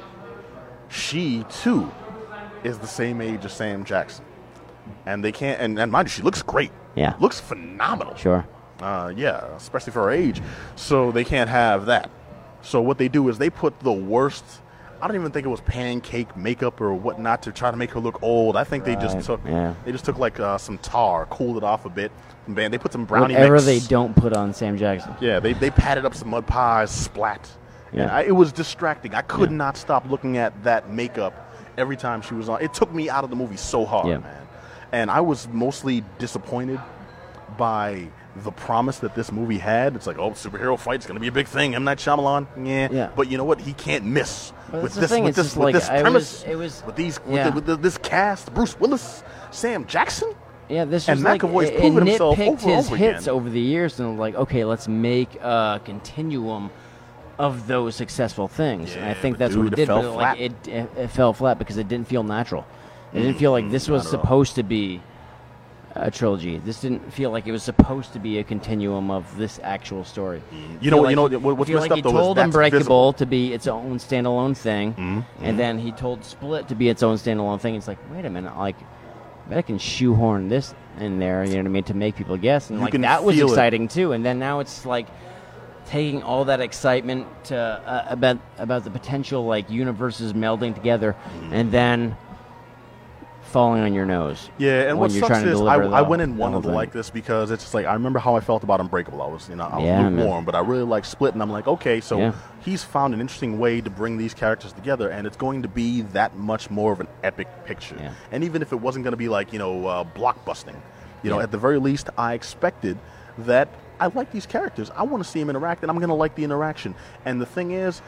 [0.90, 1.92] She too
[2.64, 4.26] is the same age as Sam Jackson,
[5.06, 5.60] and they can't.
[5.62, 6.72] And, and mind you, she looks great.
[6.96, 7.16] Yeah.
[7.20, 8.16] looks phenomenal.
[8.16, 8.46] sure.
[8.82, 10.42] Uh, yeah, especially for her age.
[10.76, 12.10] So they can't have that.
[12.64, 14.44] So what they do is they put the worst.
[15.02, 18.00] I don't even think it was pancake makeup or whatnot to try to make her
[18.00, 18.56] look old.
[18.56, 19.74] I think they just took yeah.
[19.84, 22.12] they just took like uh, some tar, cooled it off a bit.
[22.48, 23.66] Man, they put some brownie Whatever mix.
[23.66, 25.16] they don't put on Sam Jackson.
[25.22, 27.50] Yeah, they, they patted up some mud pies, splat.
[27.94, 28.14] Yeah.
[28.16, 29.14] I, it was distracting.
[29.14, 29.58] I could Yeah.
[29.58, 32.62] not stop looking at that makeup every time she was on.
[32.62, 34.18] It took me out of the movie so hard, Yeah.
[34.20, 34.48] man.
[34.92, 36.80] And I was mostly disappointed
[37.58, 39.96] by the promise that this movie had.
[39.96, 41.76] It's like, oh, superhero fight's going to be a big thing.
[41.76, 41.84] M.
[41.84, 42.88] Night Shyamalan, yeah.
[42.92, 43.10] Yeah.
[43.16, 43.62] But you know what?
[43.62, 46.44] He can't miss Well, with this, thing, with it's this, with like, this was- premise.
[46.44, 50.34] it was- with these, with, the, with the, this cast: Bruce Willis, Sam Jackson.
[50.70, 53.24] Yeah, this And was like McAvoy's it, it proven himself over and his over hits
[53.24, 53.34] again.
[53.36, 56.70] over the years, and like, okay, let's make a continuum
[57.38, 58.96] of those successful things.
[58.96, 59.88] and I think that's what dude, it it did.
[59.88, 62.66] fell but like, it, it it fell flat because it didn't feel natural.
[63.14, 64.22] It didn't feel like this mm, was not all.
[64.22, 65.02] supposed to be
[65.96, 66.58] a trilogy.
[66.60, 70.42] This didn't feel like it was supposed to be a continuum of this actual story.
[70.82, 72.46] You know, what- you know what- what's messed like up he though is told that's
[72.46, 73.14] Unbreakable visible.
[73.14, 75.20] to be its own standalone thing, Mm-hmm.
[75.46, 77.76] and then he told Split to be its own standalone thing.
[77.76, 78.76] It's like, wait a minute, like,
[79.54, 82.70] I can shoehorn this in there, you know what I mean, to make people guess,
[82.70, 83.52] and You like that was feel it.
[83.52, 84.14] exciting too.
[84.14, 85.08] And then now it's like
[85.88, 91.54] taking all that excitement to uh, about about the potential like universes melding together, Mm-hmm.
[91.54, 92.16] and then
[93.52, 94.50] falling on your nose.
[94.58, 97.64] Yeah, and what sucks is I, I went in whole to like this because it's
[97.64, 99.22] just like I remember how I felt about Unbreakable.
[99.22, 101.52] I was, you know, I was Yeah, lukewarm, but I really like Split, and I'm
[101.52, 102.34] like, okay, so Yeah.
[102.62, 106.02] he's found an interesting way to bring these characters together, and it's going to be
[106.14, 107.96] that much more of an epic picture.
[108.00, 108.14] Yeah.
[108.32, 110.76] And even if it wasn't going to be like you know uh, blockbusting,
[111.24, 112.98] you know, at the very least, I expected
[113.40, 114.90] that I like these characters.
[114.96, 116.96] I want to see them interact, and I'm going to like the interaction.
[117.26, 118.02] And the thing is,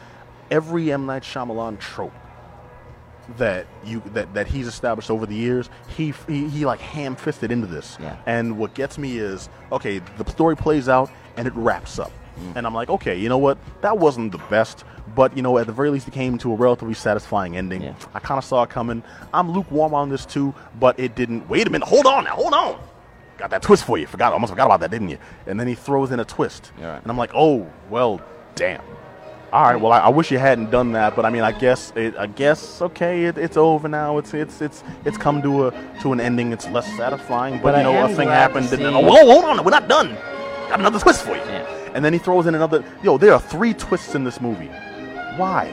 [0.50, 2.12] every M Night Shyamalan trope
[3.36, 7.50] that you that, that he's established over the years, he he, he like ham fisted
[7.50, 7.96] into this.
[8.00, 8.16] Yeah.
[8.26, 12.12] And what gets me is okay, the story plays out and it wraps up.
[12.38, 12.56] Mm.
[12.56, 13.58] And I'm like, okay, you know what?
[13.82, 16.56] That wasn't the best, but you know, at the very least, it came to a
[16.56, 17.82] relatively satisfying ending.
[17.82, 17.94] Yeah.
[18.12, 19.02] I kind of saw it coming.
[19.32, 21.48] I'm lukewarm on this too, but it didn't.
[21.48, 22.80] Wait a minute, hold on now, hold on.
[23.36, 24.06] Got that twist for you.
[24.06, 25.18] Forgot, almost forgot about that, didn't you?
[25.46, 27.02] And then he throws in a twist, Yeah, right.
[27.02, 28.20] and I'm like, oh, well,
[28.54, 28.82] damn.
[29.54, 31.92] All right, well, I, I wish you hadn't done that, but I mean, I guess,
[31.94, 34.18] it, I guess, okay, it, it's over now.
[34.18, 35.70] It's, it's, it's, it's come to a,
[36.02, 36.50] to an ending.
[36.50, 38.72] It's less satisfying, but, But you know, a thing happened.
[38.72, 40.14] And, then, oh, whoa, hold on, we're not done.
[40.68, 41.42] Got another twist for you.
[41.42, 41.92] Yeah.
[41.94, 42.84] And then he throws in another.
[43.04, 44.70] Yo, there are three twists in this movie.
[45.36, 45.68] Why?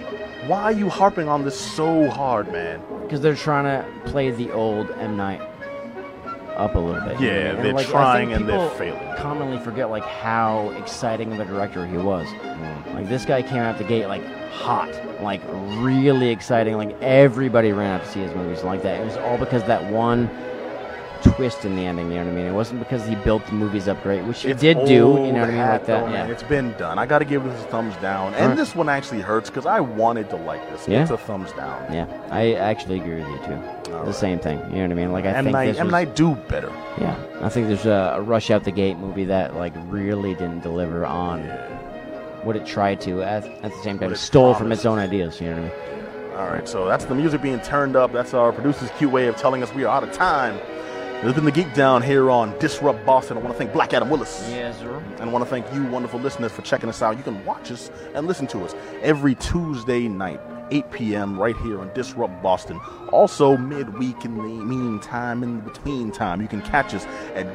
[0.46, 2.84] Why are you harping on this so hard, man?
[3.12, 5.42] because they're trying to play the old M Night
[6.62, 7.20] up a little bit.
[7.20, 9.16] Yeah, And, they're like, trying and they're failing.
[9.18, 12.28] Commonly forget like how exciting of a director he was.
[12.28, 12.94] Mm.
[12.94, 14.90] Like this guy came out the gate like hot,
[15.22, 15.42] like
[15.82, 16.78] really exciting.
[16.78, 19.02] Like everybody ran out to see his movies like that.
[19.02, 20.30] It was all because that one
[21.24, 22.10] twist in the ending.
[22.12, 22.46] You know what I mean?
[22.46, 24.94] It wasn't because he built the movies up great, which he It's did do.
[24.94, 25.58] You know what I mean?
[25.58, 25.86] Like that.
[25.86, 26.28] though, yeah.
[26.28, 26.98] It's been done.
[27.00, 28.34] I got to give this a thumbs down.
[28.36, 30.88] And this one actually hurts because I wanted to like this.
[30.88, 31.02] Yeah.
[31.02, 31.94] It's a thumbs down.
[31.94, 33.62] Yeah, I actually agree with you too.
[33.84, 34.16] the Alright.
[34.16, 34.60] same thing.
[34.70, 35.12] You know what I mean?
[35.12, 36.72] Like I M think Night, this M was- Night do better.
[37.00, 40.62] Yeah, I think there's a, a rush out the gate movie that like really didn't
[40.62, 41.44] deliver on
[42.44, 43.22] what it tried to.
[43.22, 45.40] At, at the same time, What it it stole from its own ideas.
[45.40, 46.36] You know what I mean?
[46.38, 48.12] All right, so that's the music being turned up.
[48.14, 50.60] That's our producer's cute way of telling us we are out of time.
[51.22, 53.38] This has been the Geek Down here on Disrupt Boston.
[53.38, 54.44] I want to thank Black Adam Willis.
[54.50, 54.98] Yes, sir.
[55.20, 57.16] And I want to thank you, wonderful listeners, for checking us out.
[57.16, 60.42] You can watch us and listen to us every Tuesday night,
[60.72, 62.82] 8 p.m., right here on Disrupt Boston.
[63.12, 67.06] Also, midweek in the meantime, in the between time, you can catch us
[67.36, 67.46] at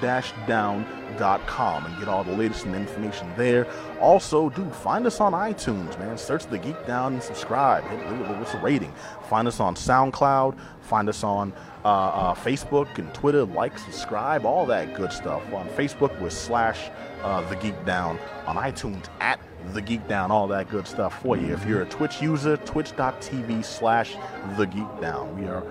[0.00, 3.66] geek-down.com and get all the latest and information there.
[4.00, 6.16] Also, dude, find us on iTunes, man.
[6.16, 7.84] Search the Geek Down and subscribe.
[7.84, 8.92] Hit, leave the rating?
[9.28, 10.58] Find us on SoundCloud.
[10.82, 11.52] Find us on
[11.84, 13.44] uh, uh, Facebook and Twitter.
[13.44, 15.42] Like, subscribe, all that good stuff.
[15.52, 16.90] On Facebook, we're slash
[17.22, 18.18] uh, the Geek Down.
[18.46, 19.40] On iTunes, at
[19.72, 20.30] the Geek Down.
[20.30, 21.52] All that good stuff for you.
[21.52, 24.16] If you're a Twitch user, twitch.tv slash
[24.56, 25.38] the Geek Down.
[25.38, 25.64] We are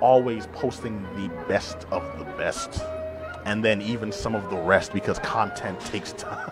[0.00, 2.82] always posting the best of the best,
[3.44, 6.50] and then even some of the rest because content takes time.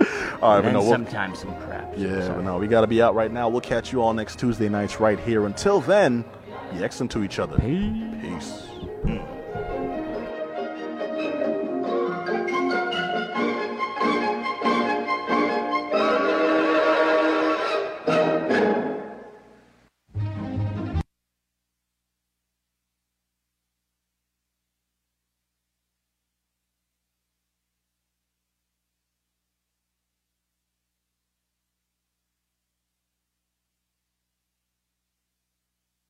[0.42, 1.92] all right, but And no, we'll- sometimes some crap.
[1.96, 3.48] yeah, but no, we got to be out right now.
[3.48, 5.46] We'll catch you all next Tuesday nights right here.
[5.46, 6.24] Until then,
[6.72, 7.56] be excellent to each other.
[7.58, 8.62] Peace.
[9.04, 9.26] Mm.